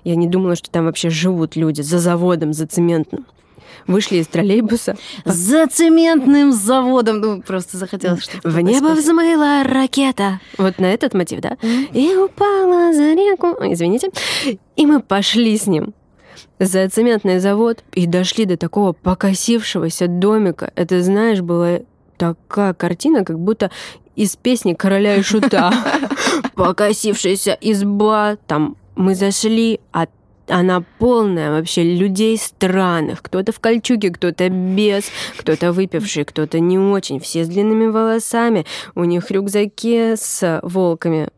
Я 0.05 0.15
не 0.17 0.27
думала, 0.27 0.57
что 0.57 0.71
там 0.71 0.85
вообще 0.85 1.09
живут 1.09 1.57
люди 1.57 1.81
за 1.81 1.99
заводом, 1.99 2.53
за 2.53 2.67
цементным. 2.67 3.27
Вышли 3.87 4.17
из 4.17 4.27
троллейбуса. 4.27 4.97
За 5.25 5.67
цементным 5.67 6.53
заводом. 6.53 7.21
Ну, 7.21 7.43
просто 7.43 7.77
захотелось 7.77 8.23
что-то 8.23 8.49
В 8.49 8.61
небо 8.61 8.87
сказать. 8.87 8.99
взмыла 9.05 9.63
ракета. 9.65 10.41
Вот 10.59 10.79
на 10.79 10.87
этот 10.87 11.15
мотив, 11.15 11.41
да? 11.41 11.57
И 11.93 12.15
упала 12.17 12.93
за 12.93 13.15
реку. 13.15 13.57
Извините. 13.63 14.11
И 14.77 14.87
мы 14.87 15.01
пошли 15.01 15.57
с 15.57 15.67
ним 15.67 15.95
за 16.59 16.89
цементный 16.89 17.39
завод 17.39 17.83
и 17.93 18.07
дошли 18.07 18.45
до 18.45 18.57
такого 18.57 18.93
покосившегося 18.93 20.09
домика. 20.09 20.73
Это, 20.77 21.03
знаешь, 21.03 21.41
была 21.41 21.81
такая 22.17 22.75
картина, 22.75 23.25
как 23.25 23.39
будто 23.39 23.71
из 24.15 24.37
песни 24.37 24.75
«Короля 24.75 25.17
и 25.17 25.23
шута». 25.23 25.73
Покосившаяся 26.55 27.57
изба. 27.61 28.37
Там 28.47 28.77
мы 28.95 29.15
зашли, 29.15 29.81
а 29.93 30.07
она 30.51 30.85
полная 30.99 31.51
вообще 31.51 31.83
людей 31.83 32.37
странных. 32.37 33.23
Кто-то 33.23 33.53
в 33.53 33.61
кольчуге, 33.61 34.11
кто-то 34.11 34.49
без, 34.49 35.05
кто-то 35.37 35.73
выпивший, 35.73 36.25
кто-то 36.25 36.61
не 36.61 36.79
очень. 36.79 37.21
Все 37.21 37.45
с 37.45 37.49
длинными 37.49 37.87
волосами. 37.87 38.67
У 38.95 39.05
них 39.05 39.31
рюкзаки 39.31 40.15
с 40.17 40.61
волками. 40.63 41.29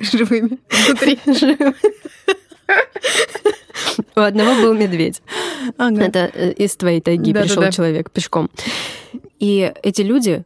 живыми 0.00 0.58
внутри. 0.86 1.18
У 4.16 4.20
одного 4.20 4.62
был 4.62 4.74
медведь. 4.74 5.22
Ага. 5.76 6.02
Это 6.02 6.30
э, 6.32 6.52
из 6.52 6.76
твоей 6.76 7.00
тайги 7.00 7.32
пришел 7.32 7.70
человек 7.70 8.10
пешком. 8.10 8.50
И 9.38 9.72
эти 9.82 10.02
люди 10.02 10.44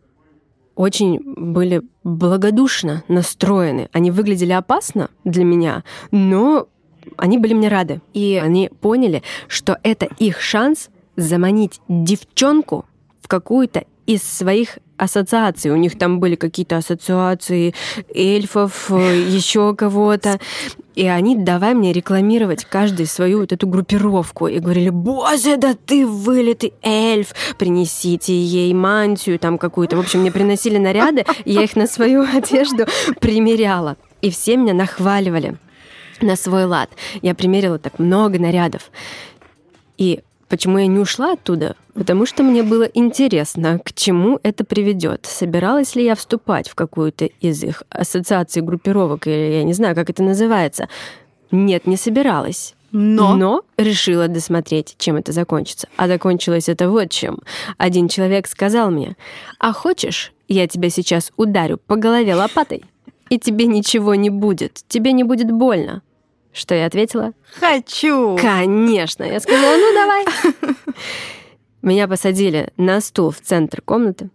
очень 0.74 1.20
были 1.36 1.82
благодушно 2.02 3.04
настроены. 3.08 3.88
Они 3.92 4.10
выглядели 4.10 4.52
опасно 4.52 5.10
для 5.24 5.44
меня, 5.44 5.84
но 6.10 6.68
они 7.16 7.38
были 7.38 7.54
мне 7.54 7.68
рады. 7.68 8.00
И 8.12 8.40
они 8.42 8.70
поняли, 8.80 9.22
что 9.48 9.78
это 9.82 10.06
их 10.18 10.40
шанс 10.40 10.90
заманить 11.16 11.80
девчонку 11.88 12.86
в 13.20 13.28
какую-то 13.28 13.84
из 14.06 14.22
своих 14.22 14.78
ассоциации. 14.96 15.70
У 15.70 15.76
них 15.76 15.98
там 15.98 16.20
были 16.20 16.34
какие-то 16.36 16.76
ассоциации 16.76 17.74
эльфов, 18.14 18.90
э, 18.90 19.24
еще 19.28 19.74
кого-то. 19.74 20.38
И 20.94 21.06
они 21.06 21.36
давай 21.36 21.74
мне 21.74 21.92
рекламировать 21.92 22.64
каждый 22.64 23.06
свою 23.06 23.40
вот 23.40 23.52
эту 23.52 23.66
группировку. 23.66 24.46
И 24.46 24.58
говорили, 24.58 24.90
боже, 24.90 25.56
да 25.56 25.74
ты 25.74 26.06
вылитый 26.06 26.74
эльф, 26.82 27.34
принесите 27.58 28.34
ей 28.34 28.72
мантию 28.72 29.38
там 29.38 29.58
какую-то. 29.58 29.96
В 29.96 30.00
общем, 30.00 30.20
мне 30.20 30.30
приносили 30.30 30.78
наряды, 30.78 31.24
я 31.44 31.62
их 31.62 31.74
на 31.76 31.86
свою 31.86 32.22
одежду 32.32 32.86
примеряла. 33.20 33.96
И 34.20 34.30
все 34.30 34.56
меня 34.56 34.74
нахваливали 34.74 35.56
на 36.20 36.36
свой 36.36 36.64
лад. 36.64 36.90
Я 37.22 37.34
примерила 37.34 37.78
так 37.78 37.98
много 37.98 38.38
нарядов. 38.38 38.90
И 39.96 40.20
Почему 40.48 40.78
я 40.78 40.86
не 40.86 40.98
ушла 40.98 41.32
оттуда? 41.32 41.74
Потому 41.94 42.26
что 42.26 42.42
мне 42.42 42.62
было 42.62 42.84
интересно, 42.84 43.80
к 43.80 43.92
чему 43.92 44.38
это 44.42 44.62
приведет. 44.64 45.26
Собиралась 45.26 45.96
ли 45.96 46.04
я 46.04 46.14
вступать 46.14 46.68
в 46.68 46.74
какую-то 46.74 47.24
из 47.40 47.64
их 47.64 47.82
ассоциаций 47.88 48.62
группировок, 48.62 49.26
или 49.26 49.54
я 49.54 49.64
не 49.64 49.72
знаю, 49.72 49.94
как 49.94 50.10
это 50.10 50.22
называется. 50.22 50.88
Нет, 51.50 51.86
не 51.86 51.96
собиралась. 51.96 52.74
Но? 52.92 53.34
Но 53.34 53.62
решила 53.76 54.28
досмотреть, 54.28 54.94
чем 54.98 55.16
это 55.16 55.32
закончится. 55.32 55.88
А 55.96 56.06
закончилось 56.06 56.68
это 56.68 56.88
вот 56.88 57.10
чем. 57.10 57.40
Один 57.76 58.08
человек 58.08 58.46
сказал 58.46 58.92
мне, 58.92 59.16
а 59.58 59.72
хочешь, 59.72 60.32
я 60.46 60.68
тебя 60.68 60.90
сейчас 60.90 61.32
ударю 61.36 61.78
по 61.78 61.96
голове 61.96 62.36
лопатой, 62.36 62.84
и 63.28 63.38
тебе 63.38 63.66
ничего 63.66 64.14
не 64.14 64.30
будет, 64.30 64.82
тебе 64.88 65.12
не 65.12 65.24
будет 65.24 65.50
больно. 65.50 66.02
Что 66.52 66.74
я 66.74 66.86
ответила? 66.86 67.32
Хочу! 67.58 68.36
Конечно! 68.40 69.24
Я 69.24 69.40
сказала, 69.40 69.76
ну 69.76 69.94
давай. 69.94 70.24
Меня 71.82 72.08
посадили 72.08 72.72
на 72.76 73.00
стул 73.00 73.30
в 73.30 73.40
центр 73.40 73.82
комнаты, 73.82 74.30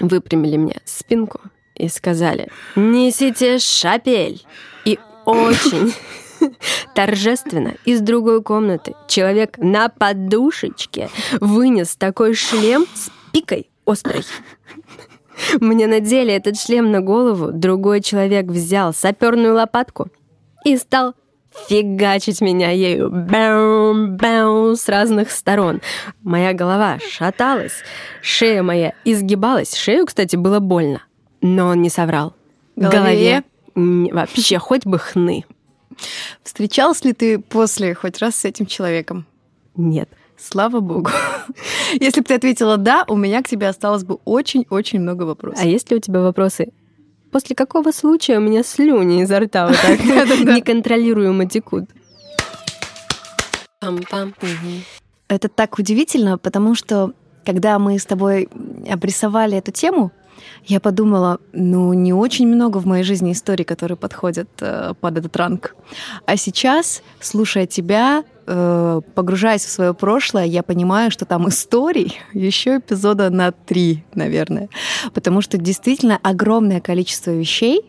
выпрямили 0.00 0.56
мне 0.56 0.80
спинку 0.84 1.40
и 1.74 1.88
сказали, 1.88 2.50
несите 2.76 3.58
шапель. 3.58 4.44
И 4.84 4.98
очень 5.24 5.94
торжественно 6.94 7.74
из 7.84 8.00
другой 8.00 8.42
комнаты 8.42 8.94
человек 9.06 9.56
на 9.58 9.88
подушечке 9.88 11.08
вынес 11.40 11.96
такой 11.96 12.34
шлем 12.34 12.84
с 12.94 13.10
пикой 13.32 13.70
острой. 13.86 14.24
Мне 15.60 15.86
надели 15.86 16.32
этот 16.32 16.58
шлем 16.58 16.90
на 16.90 17.00
голову, 17.00 17.50
другой 17.52 18.00
человек 18.00 18.46
взял 18.46 18.92
саперную 18.92 19.54
лопатку 19.54 20.08
и 20.64 20.76
стал 20.76 21.14
фигачить 21.68 22.40
меня 22.40 22.70
ею 22.70 23.10
бэум, 23.10 24.76
с 24.76 24.88
разных 24.88 25.30
сторон. 25.30 25.80
Моя 26.22 26.52
голова 26.52 26.98
шаталась, 26.98 27.82
шея 28.22 28.62
моя 28.62 28.92
изгибалась. 29.04 29.74
Шею, 29.74 30.06
кстати, 30.06 30.36
было 30.36 30.60
больно, 30.60 31.02
но 31.40 31.68
он 31.68 31.82
не 31.82 31.90
соврал. 31.90 32.34
Голове? 32.76 32.94
Голове 32.94 33.44
вообще 33.74 34.58
хоть 34.58 34.84
бы 34.86 34.98
хны. 34.98 35.44
Встречался 36.42 37.08
ли 37.08 37.12
ты 37.12 37.38
после 37.38 37.94
хоть 37.94 38.18
раз 38.18 38.36
с 38.36 38.44
этим 38.44 38.66
человеком? 38.66 39.26
Нет. 39.76 40.08
Слава 40.38 40.80
богу. 40.80 41.10
Если 42.00 42.20
бы 42.20 42.26
ты 42.26 42.34
ответила 42.34 42.76
«да», 42.76 43.04
у 43.08 43.16
меня 43.16 43.42
к 43.42 43.48
тебе 43.48 43.68
осталось 43.68 44.04
бы 44.04 44.18
очень-очень 44.24 45.00
много 45.00 45.24
вопросов. 45.24 45.60
А 45.62 45.66
есть 45.66 45.90
ли 45.90 45.96
у 45.96 46.00
тебя 46.00 46.20
вопросы 46.20 46.68
после 47.30 47.54
какого 47.54 47.92
случая 47.92 48.38
у 48.38 48.40
меня 48.40 48.62
слюни 48.62 49.22
изо 49.22 49.40
рта 49.40 49.66
вот 49.66 49.76
так 49.80 50.00
неконтролируемо 50.04 51.46
текут. 51.46 51.84
Это 55.28 55.48
так 55.48 55.78
удивительно, 55.78 56.38
потому 56.38 56.74
что 56.74 57.12
когда 57.44 57.78
мы 57.78 57.98
с 57.98 58.06
тобой 58.06 58.48
обрисовали 58.90 59.56
эту 59.58 59.72
тему, 59.72 60.10
я 60.64 60.80
подумала, 60.80 61.38
ну, 61.52 61.92
не 61.92 62.12
очень 62.12 62.46
много 62.46 62.78
в 62.78 62.86
моей 62.86 63.04
жизни 63.04 63.32
историй, 63.32 63.64
которые 63.64 63.96
подходят 63.96 64.48
э, 64.60 64.94
под 65.00 65.18
этот 65.18 65.36
ранг. 65.36 65.74
А 66.26 66.36
сейчас, 66.36 67.02
слушая 67.20 67.66
тебя, 67.66 68.24
э, 68.48 69.00
погружаясь 69.14 69.64
в 69.64 69.70
свое 69.70 69.94
прошлое, 69.94 70.44
я 70.46 70.62
понимаю, 70.62 71.10
что 71.10 71.24
там 71.24 71.48
историй 71.48 72.18
еще 72.32 72.78
эпизода 72.78 73.30
на 73.30 73.52
три, 73.52 74.04
наверное. 74.14 74.68
Потому 75.12 75.42
что 75.42 75.58
действительно 75.58 76.18
огромное 76.22 76.80
количество 76.80 77.30
вещей 77.30 77.82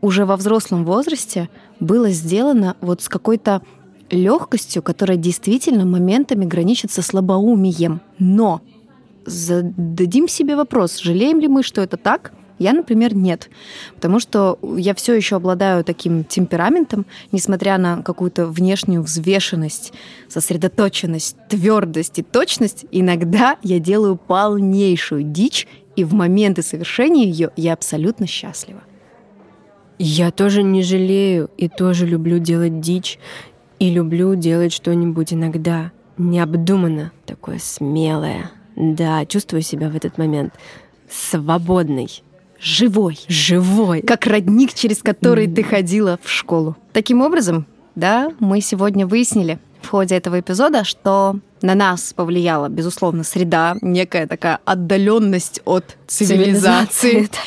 уже 0.00 0.24
во 0.24 0.36
взрослом 0.36 0.84
возрасте 0.84 1.50
было 1.78 2.10
сделано 2.10 2.76
вот 2.80 3.02
с 3.02 3.08
какой-то 3.08 3.62
легкостью, 4.10 4.82
которая 4.82 5.18
действительно 5.18 5.84
моментами 5.84 6.44
граничит 6.44 6.90
со 6.90 7.02
слабоумием. 7.02 8.00
Но 8.18 8.62
зададим 9.26 10.26
себе 10.26 10.56
вопрос, 10.56 10.98
жалеем 10.98 11.40
ли 11.40 11.48
мы, 11.48 11.62
что 11.62 11.82
это 11.82 11.96
так? 11.96 12.32
Я, 12.60 12.74
например, 12.74 13.16
нет. 13.16 13.48
Потому 13.94 14.20
что 14.20 14.58
я 14.76 14.94
все 14.94 15.14
еще 15.14 15.36
обладаю 15.36 15.82
таким 15.82 16.24
темпераментом, 16.24 17.06
несмотря 17.32 17.78
на 17.78 18.02
какую-то 18.02 18.46
внешнюю 18.46 19.02
взвешенность, 19.02 19.94
сосредоточенность, 20.28 21.36
твердость 21.48 22.18
и 22.18 22.22
точность, 22.22 22.84
иногда 22.90 23.56
я 23.62 23.78
делаю 23.80 24.16
полнейшую 24.16 25.22
дичь, 25.22 25.66
и 25.96 26.04
в 26.04 26.12
моменты 26.12 26.60
совершения 26.60 27.24
ее 27.24 27.50
я 27.56 27.72
абсолютно 27.72 28.26
счастлива. 28.26 28.82
Я 29.98 30.30
тоже 30.30 30.62
не 30.62 30.82
жалею 30.82 31.48
и 31.56 31.66
тоже 31.68 32.06
люблю 32.06 32.38
делать 32.38 32.80
дичь, 32.80 33.18
и 33.78 33.88
люблю 33.88 34.34
делать 34.34 34.74
что-нибудь 34.74 35.32
иногда 35.32 35.92
необдуманно, 36.18 37.12
такое 37.24 37.58
смелое. 37.58 38.50
Да, 38.76 39.24
чувствую 39.24 39.62
себя 39.62 39.88
в 39.88 39.96
этот 39.96 40.18
момент 40.18 40.52
свободной, 41.08 42.22
живой, 42.60 43.18
живой, 43.28 44.02
как 44.02 44.26
родник, 44.26 44.74
через 44.74 45.02
который 45.02 45.46
ты 45.46 45.62
ходила 45.62 46.18
в 46.22 46.30
школу. 46.30 46.76
Таким 46.92 47.22
образом, 47.22 47.66
да, 47.94 48.32
мы 48.38 48.60
сегодня 48.60 49.06
выяснили 49.06 49.58
в 49.82 49.88
ходе 49.88 50.16
этого 50.16 50.40
эпизода, 50.40 50.84
что 50.84 51.36
на 51.62 51.74
нас 51.74 52.12
повлияла, 52.12 52.68
безусловно, 52.68 53.24
среда, 53.24 53.76
некая 53.80 54.26
такая 54.26 54.58
отдаленность 54.64 55.60
от 55.64 55.96
цивилизации. 56.06 57.28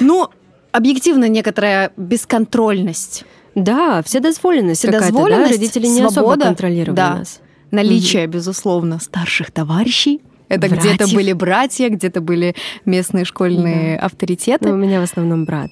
Ну, 0.00 0.28
объективно 0.72 1.26
некоторая 1.26 1.90
бесконтрольность. 1.96 3.24
Да, 3.54 4.02
вседозволенность, 4.02 4.80
вседозволенность 4.80 5.52
да? 5.52 5.56
родители 5.56 5.86
не 5.86 6.00
свобода, 6.00 6.20
особо 6.20 6.44
контролировали 6.44 6.96
да. 6.96 7.14
нас. 7.16 7.40
Наличие, 7.70 8.24
угу. 8.24 8.34
безусловно, 8.34 9.00
старших 9.00 9.50
товарищей, 9.50 10.20
это 10.48 10.68
где-то 10.68 11.08
были 11.08 11.32
братья, 11.32 11.88
где-то 11.88 12.20
были 12.20 12.54
местные 12.84 13.24
школьные 13.24 13.96
да. 13.96 14.06
авторитеты. 14.06 14.68
Но 14.68 14.74
у 14.74 14.78
меня 14.78 15.00
в 15.00 15.04
основном 15.04 15.44
брат. 15.44 15.70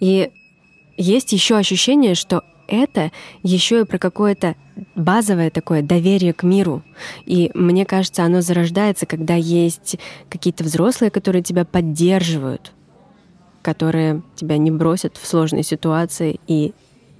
И 0.00 0.30
есть 0.96 1.32
еще 1.32 1.56
ощущение, 1.56 2.14
что 2.14 2.42
это 2.66 3.10
еще 3.42 3.80
и 3.80 3.84
про 3.84 3.98
какое-то 3.98 4.54
базовое 4.94 5.50
такое 5.50 5.82
доверие 5.82 6.32
к 6.32 6.42
миру. 6.42 6.82
И 7.26 7.50
мне 7.54 7.84
кажется, 7.84 8.22
оно 8.24 8.40
зарождается, 8.40 9.06
когда 9.06 9.34
есть 9.34 9.96
какие-то 10.28 10.64
взрослые, 10.64 11.10
которые 11.10 11.42
тебя 11.42 11.64
поддерживают, 11.64 12.72
которые 13.62 14.22
тебя 14.36 14.56
не 14.56 14.70
бросят 14.70 15.16
в 15.16 15.26
сложные 15.26 15.64
ситуации, 15.64 16.40
и 16.46 16.72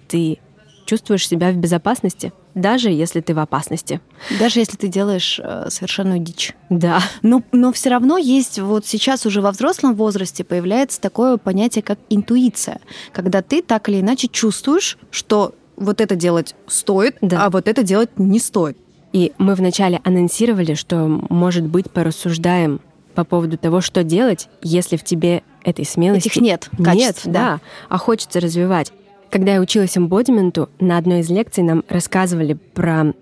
ты 0.08 0.38
чувствуешь 0.86 1.28
себя 1.28 1.50
в 1.50 1.56
безопасности, 1.56 2.32
даже 2.54 2.90
если 2.90 3.20
ты 3.20 3.34
в 3.34 3.38
опасности. 3.38 4.00
Даже 4.38 4.60
если 4.60 4.76
ты 4.76 4.88
делаешь 4.88 5.40
э, 5.42 5.66
совершенную 5.68 6.18
дичь. 6.20 6.54
Да. 6.68 7.00
Но, 7.22 7.42
но 7.52 7.72
все 7.72 7.90
равно 7.90 8.18
есть 8.18 8.58
вот 8.58 8.86
сейчас 8.86 9.26
уже 9.26 9.40
во 9.40 9.52
взрослом 9.52 9.94
возрасте 9.94 10.44
появляется 10.44 11.00
такое 11.00 11.36
понятие, 11.36 11.82
как 11.82 11.98
интуиция, 12.08 12.80
когда 13.12 13.42
ты 13.42 13.62
так 13.62 13.88
или 13.88 14.00
иначе 14.00 14.28
чувствуешь, 14.28 14.98
что 15.10 15.54
вот 15.76 16.00
это 16.00 16.14
делать 16.14 16.54
стоит, 16.66 17.16
да. 17.20 17.46
а 17.46 17.50
вот 17.50 17.68
это 17.68 17.82
делать 17.82 18.10
не 18.18 18.38
стоит. 18.38 18.76
И 19.12 19.32
мы 19.38 19.54
вначале 19.54 20.00
анонсировали, 20.04 20.74
что, 20.74 21.06
может 21.30 21.66
быть, 21.66 21.90
порассуждаем 21.90 22.80
по 23.14 23.24
поводу 23.24 23.58
того, 23.58 23.80
что 23.80 24.04
делать, 24.04 24.48
если 24.62 24.96
в 24.96 25.04
тебе 25.04 25.42
этой 25.64 25.84
смелости... 25.84 26.28
Этих 26.28 26.40
нет, 26.40 26.68
качеств, 26.82 27.26
нет, 27.26 27.34
да. 27.34 27.40
да, 27.40 27.60
а 27.88 27.98
хочется 27.98 28.40
развивать. 28.40 28.92
Когда 29.30 29.54
я 29.54 29.60
училась 29.60 29.96
эмбодименту, 29.96 30.68
на 30.80 30.98
одной 30.98 31.20
из 31.20 31.30
лекций 31.30 31.62
нам 31.62 31.84
рассказывали 31.88 32.54
про 32.54 33.14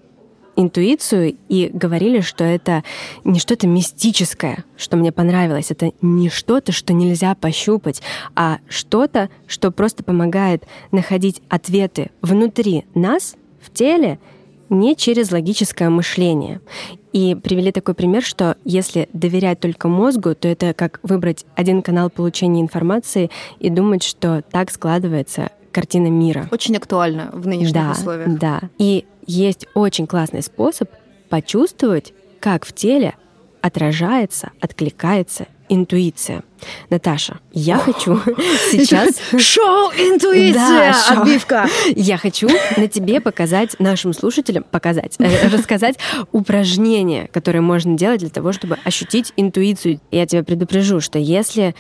интуицию 0.56 1.36
и 1.48 1.70
говорили, 1.72 2.20
что 2.20 2.44
это 2.44 2.82
не 3.24 3.38
что-то 3.38 3.66
мистическое, 3.66 4.64
что 4.76 4.96
мне 4.96 5.12
понравилось. 5.12 5.70
Это 5.70 5.92
не 6.00 6.30
что-то, 6.30 6.72
что 6.72 6.94
нельзя 6.94 7.34
пощупать, 7.34 8.02
а 8.34 8.58
что-то, 8.68 9.28
что 9.46 9.70
просто 9.70 10.02
помогает 10.02 10.64
находить 10.92 11.42
ответы 11.50 12.10
внутри 12.22 12.86
нас, 12.94 13.36
в 13.60 13.70
теле, 13.72 14.18
не 14.70 14.96
через 14.96 15.30
логическое 15.30 15.90
мышление. 15.90 16.60
И 17.12 17.34
привели 17.34 17.70
такой 17.70 17.94
пример, 17.94 18.22
что 18.22 18.56
если 18.64 19.08
доверять 19.12 19.60
только 19.60 19.88
мозгу, 19.88 20.34
то 20.34 20.48
это 20.48 20.74
как 20.74 21.00
выбрать 21.02 21.44
один 21.54 21.82
канал 21.82 22.10
получения 22.10 22.60
информации 22.60 23.30
и 23.60 23.70
думать, 23.70 24.02
что 24.02 24.42
так 24.50 24.70
складывается 24.70 25.50
картина 25.72 26.08
мира. 26.08 26.48
Очень 26.50 26.76
актуально 26.76 27.30
в 27.32 27.46
нынешних 27.46 27.74
да, 27.74 27.92
условиях. 27.92 28.38
Да. 28.38 28.60
И 28.78 29.04
есть 29.26 29.66
очень 29.74 30.06
классный 30.06 30.42
способ 30.42 30.90
почувствовать, 31.28 32.12
как 32.40 32.64
в 32.64 32.72
теле 32.72 33.14
отражается, 33.60 34.50
откликается 34.60 35.46
интуиция. 35.68 36.42
Наташа, 36.90 37.40
я 37.52 37.76
хочу 37.78 38.20
сейчас... 38.70 39.16
Шоу 39.38 39.90
«Интуиция» 39.90 40.92
Да, 40.92 41.20
отбивка! 41.20 41.68
Я 41.94 42.16
хочу 42.16 42.48
на 42.76 42.88
тебе 42.88 43.20
показать 43.20 43.78
нашим 43.78 44.12
слушателям, 44.12 44.64
показать, 44.64 45.16
э, 45.18 45.48
рассказать 45.48 45.96
упражнения, 46.32 47.28
которые 47.32 47.62
можно 47.62 47.96
делать 47.96 48.20
для 48.20 48.30
того, 48.30 48.52
чтобы 48.52 48.78
ощутить 48.84 49.32
интуицию. 49.36 50.00
Я 50.10 50.26
тебя 50.26 50.42
предупрежу, 50.42 51.00
что 51.00 51.18
если 51.18 51.74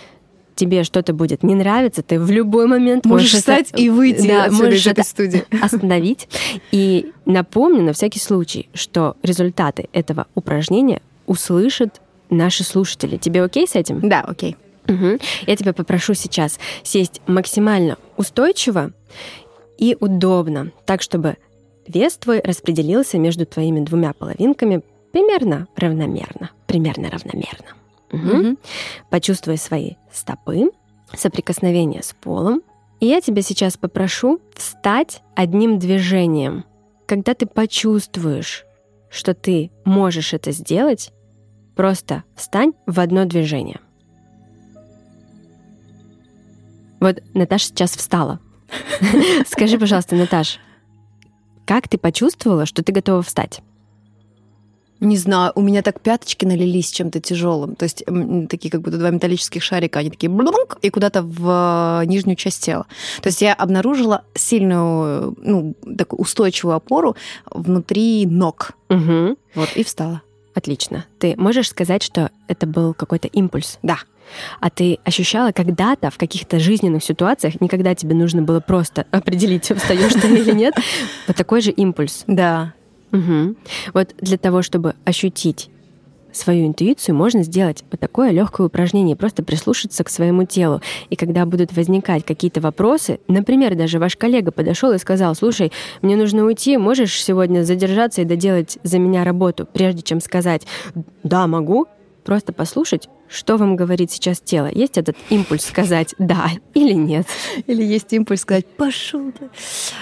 тебе 0.58 0.84
что-то 0.84 1.12
будет 1.14 1.42
не 1.42 1.54
нравиться, 1.54 2.02
ты 2.02 2.18
в 2.20 2.30
любой 2.30 2.66
момент 2.66 3.04
Можешь 3.06 3.32
можешь 3.32 3.38
встать 3.40 3.70
это- 3.70 3.80
и 3.80 3.88
выйти 3.88 4.26
да, 4.26 4.44
отсюда 4.44 4.64
можешь 4.64 4.80
из 4.80 4.86
этой 4.86 5.00
это 5.00 5.08
студии. 5.08 5.44
остановить. 5.62 6.28
И 6.72 7.12
напомню 7.24 7.82
на 7.82 7.92
всякий 7.92 8.18
случай, 8.18 8.68
что 8.74 9.16
результаты 9.22 9.88
этого 9.92 10.26
упражнения 10.34 11.00
услышат 11.26 12.00
наши 12.30 12.64
слушатели. 12.64 13.16
Тебе 13.16 13.42
окей 13.42 13.66
с 13.66 13.74
этим? 13.74 14.06
Да, 14.06 14.20
окей. 14.20 14.56
Мгм. 14.86 15.18
Я 15.46 15.56
тебя 15.56 15.72
попрошу 15.72 16.14
сейчас 16.14 16.58
сесть 16.82 17.20
максимально 17.26 17.96
устойчиво 18.16 18.92
и 19.78 19.96
удобно, 20.00 20.72
так 20.86 21.02
чтобы 21.02 21.36
вес 21.86 22.16
твой 22.16 22.40
распределился 22.40 23.18
между 23.18 23.46
твоими 23.46 23.80
двумя 23.80 24.12
половинками 24.12 24.82
примерно 25.12 25.68
равномерно. 25.76 26.50
Примерно 26.66 27.10
равномерно. 27.10 27.68
Мгм. 28.12 28.58
Почувствуй 29.10 29.58
свои 29.58 29.94
стопы, 30.12 30.70
соприкосновение 31.14 32.02
с 32.02 32.14
полом. 32.20 32.62
И 33.00 33.06
я 33.06 33.20
тебя 33.20 33.42
сейчас 33.42 33.76
попрошу 33.76 34.40
встать 34.54 35.22
одним 35.36 35.78
движением. 35.78 36.64
Когда 37.06 37.34
ты 37.34 37.46
почувствуешь, 37.46 38.64
что 39.10 39.34
ты 39.34 39.70
можешь 39.84 40.34
это 40.34 40.50
сделать, 40.52 41.12
просто 41.76 42.24
встань 42.34 42.72
в 42.86 42.98
одно 43.00 43.24
движение. 43.24 43.80
Вот 47.00 47.22
Наташа 47.34 47.66
сейчас 47.66 47.96
встала. 47.96 48.40
Скажи, 49.46 49.78
пожалуйста, 49.78 50.16
Наташ, 50.16 50.58
как 51.64 51.86
ты 51.86 51.98
почувствовала, 51.98 52.66
что 52.66 52.82
ты 52.82 52.92
готова 52.92 53.22
встать? 53.22 53.60
Не 55.00 55.16
знаю, 55.16 55.52
у 55.54 55.60
меня 55.60 55.82
так 55.82 56.00
пяточки 56.00 56.44
налились 56.44 56.90
чем-то 56.90 57.20
тяжелым. 57.20 57.76
То 57.76 57.84
есть 57.84 58.04
такие 58.48 58.70
как 58.70 58.80
будто 58.80 58.98
два 58.98 59.10
металлических 59.10 59.62
шарика, 59.62 60.00
они 60.00 60.10
такие 60.10 60.30
блунк, 60.30 60.78
и 60.82 60.90
куда-то 60.90 61.22
в 61.22 62.02
э, 62.02 62.06
нижнюю 62.06 62.36
часть 62.36 62.64
тела. 62.64 62.86
То 63.22 63.28
есть 63.28 63.40
я 63.40 63.54
обнаружила 63.54 64.24
сильную, 64.34 65.36
ну, 65.40 65.74
такую 65.96 66.20
устойчивую 66.20 66.74
опору 66.74 67.16
внутри 67.50 68.26
ног. 68.26 68.72
Угу. 68.88 69.36
Вот, 69.54 69.68
и 69.76 69.84
встала. 69.84 70.22
Отлично. 70.54 71.04
Ты 71.20 71.34
можешь 71.36 71.68
сказать, 71.68 72.02
что 72.02 72.30
это 72.48 72.66
был 72.66 72.92
какой-то 72.92 73.28
импульс? 73.28 73.78
Да. 73.82 73.98
А 74.60 74.70
ты 74.70 74.98
ощущала 75.04 75.52
когда-то 75.52 76.10
в 76.10 76.18
каких-то 76.18 76.58
жизненных 76.58 77.04
ситуациях, 77.04 77.60
никогда 77.60 77.94
тебе 77.94 78.14
нужно 78.14 78.42
было 78.42 78.60
просто 78.60 79.06
определить, 79.10 79.64
встаешь 79.76 80.12
ты 80.14 80.28
или 80.28 80.52
нет, 80.52 80.74
вот 81.26 81.36
такой 81.36 81.60
же 81.60 81.70
импульс. 81.70 82.24
Да. 82.26 82.74
Мгм. 83.10 83.56
Вот 83.94 84.14
для 84.20 84.38
того, 84.38 84.62
чтобы 84.62 84.94
ощутить 85.04 85.70
свою 86.32 86.66
интуицию, 86.66 87.14
можно 87.14 87.42
сделать 87.42 87.84
вот 87.90 88.00
такое 88.00 88.30
легкое 88.30 88.66
упражнение, 88.66 89.16
просто 89.16 89.42
прислушаться 89.42 90.04
к 90.04 90.10
своему 90.10 90.44
телу. 90.44 90.80
И 91.10 91.16
когда 91.16 91.46
будут 91.46 91.74
возникать 91.74 92.24
какие-то 92.24 92.60
вопросы, 92.60 93.18
например, 93.28 93.74
даже 93.74 93.98
ваш 93.98 94.16
коллега 94.16 94.52
подошел 94.52 94.92
и 94.92 94.98
сказал, 94.98 95.34
слушай, 95.34 95.72
мне 96.02 96.16
нужно 96.16 96.44
уйти, 96.44 96.76
можешь 96.76 97.22
сегодня 97.22 97.64
задержаться 97.64 98.22
и 98.22 98.24
доделать 98.24 98.78
за 98.82 98.98
меня 98.98 99.24
работу, 99.24 99.66
прежде 99.72 100.02
чем 100.02 100.20
сказать, 100.20 100.66
да, 101.22 101.46
могу, 101.46 101.86
просто 102.24 102.52
послушать, 102.52 103.08
что 103.28 103.56
вам 103.56 103.74
говорит 103.74 104.10
сейчас 104.10 104.40
тело. 104.40 104.70
Есть 104.70 104.98
этот 104.98 105.16
импульс 105.30 105.64
сказать 105.64 106.14
да 106.18 106.50
или 106.74 106.92
нет. 106.92 107.26
Или 107.66 107.82
есть 107.82 108.12
импульс 108.12 108.42
сказать 108.42 108.66
«пошел 108.66 109.32
ты». 109.32 109.48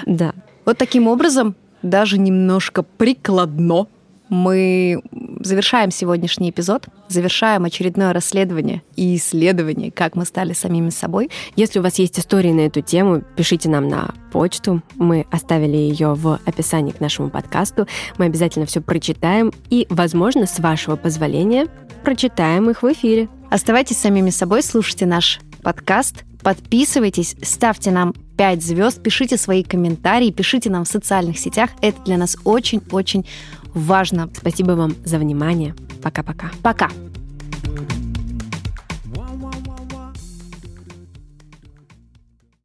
Да. 0.06 0.34
Вот 0.64 0.76
таким 0.76 1.06
образом, 1.06 1.54
даже 1.86 2.18
немножко 2.18 2.82
прикладно, 2.82 3.86
мы 4.28 5.00
завершаем 5.40 5.90
сегодняшний 5.90 6.50
эпизод, 6.50 6.88
завершаем 7.08 7.64
очередное 7.64 8.12
расследование 8.12 8.82
и 8.96 9.16
исследование, 9.16 9.92
как 9.92 10.16
мы 10.16 10.24
стали 10.24 10.52
самими 10.52 10.90
собой. 10.90 11.30
Если 11.54 11.78
у 11.78 11.82
вас 11.82 11.98
есть 11.98 12.18
истории 12.18 12.52
на 12.52 12.60
эту 12.60 12.80
тему, 12.80 13.22
пишите 13.36 13.68
нам 13.68 13.88
на 13.88 14.14
почту. 14.32 14.82
Мы 14.96 15.26
оставили 15.30 15.76
ее 15.76 16.14
в 16.14 16.40
описании 16.44 16.90
к 16.90 17.00
нашему 17.00 17.30
подкасту. 17.30 17.86
Мы 18.18 18.24
обязательно 18.26 18.66
все 18.66 18.80
прочитаем 18.80 19.52
и, 19.70 19.86
возможно, 19.90 20.46
с 20.46 20.58
вашего 20.58 20.96
позволения, 20.96 21.66
прочитаем 22.02 22.68
их 22.70 22.82
в 22.82 22.92
эфире. 22.92 23.28
Оставайтесь 23.50 23.98
самими 23.98 24.30
собой, 24.30 24.62
слушайте 24.62 25.06
наш 25.06 25.38
подкаст, 25.62 26.24
подписывайтесь, 26.46 27.34
ставьте 27.42 27.90
нам 27.90 28.14
5 28.36 28.62
звезд, 28.62 29.02
пишите 29.02 29.36
свои 29.36 29.64
комментарии, 29.64 30.30
пишите 30.30 30.70
нам 30.70 30.84
в 30.84 30.88
социальных 30.88 31.40
сетях. 31.40 31.70
Это 31.82 32.00
для 32.04 32.16
нас 32.16 32.36
очень-очень 32.44 33.26
важно. 33.74 34.30
Спасибо 34.32 34.72
вам 34.72 34.94
за 35.04 35.18
внимание. 35.18 35.74
Пока-пока. 36.04 36.52
Пока! 36.62 36.88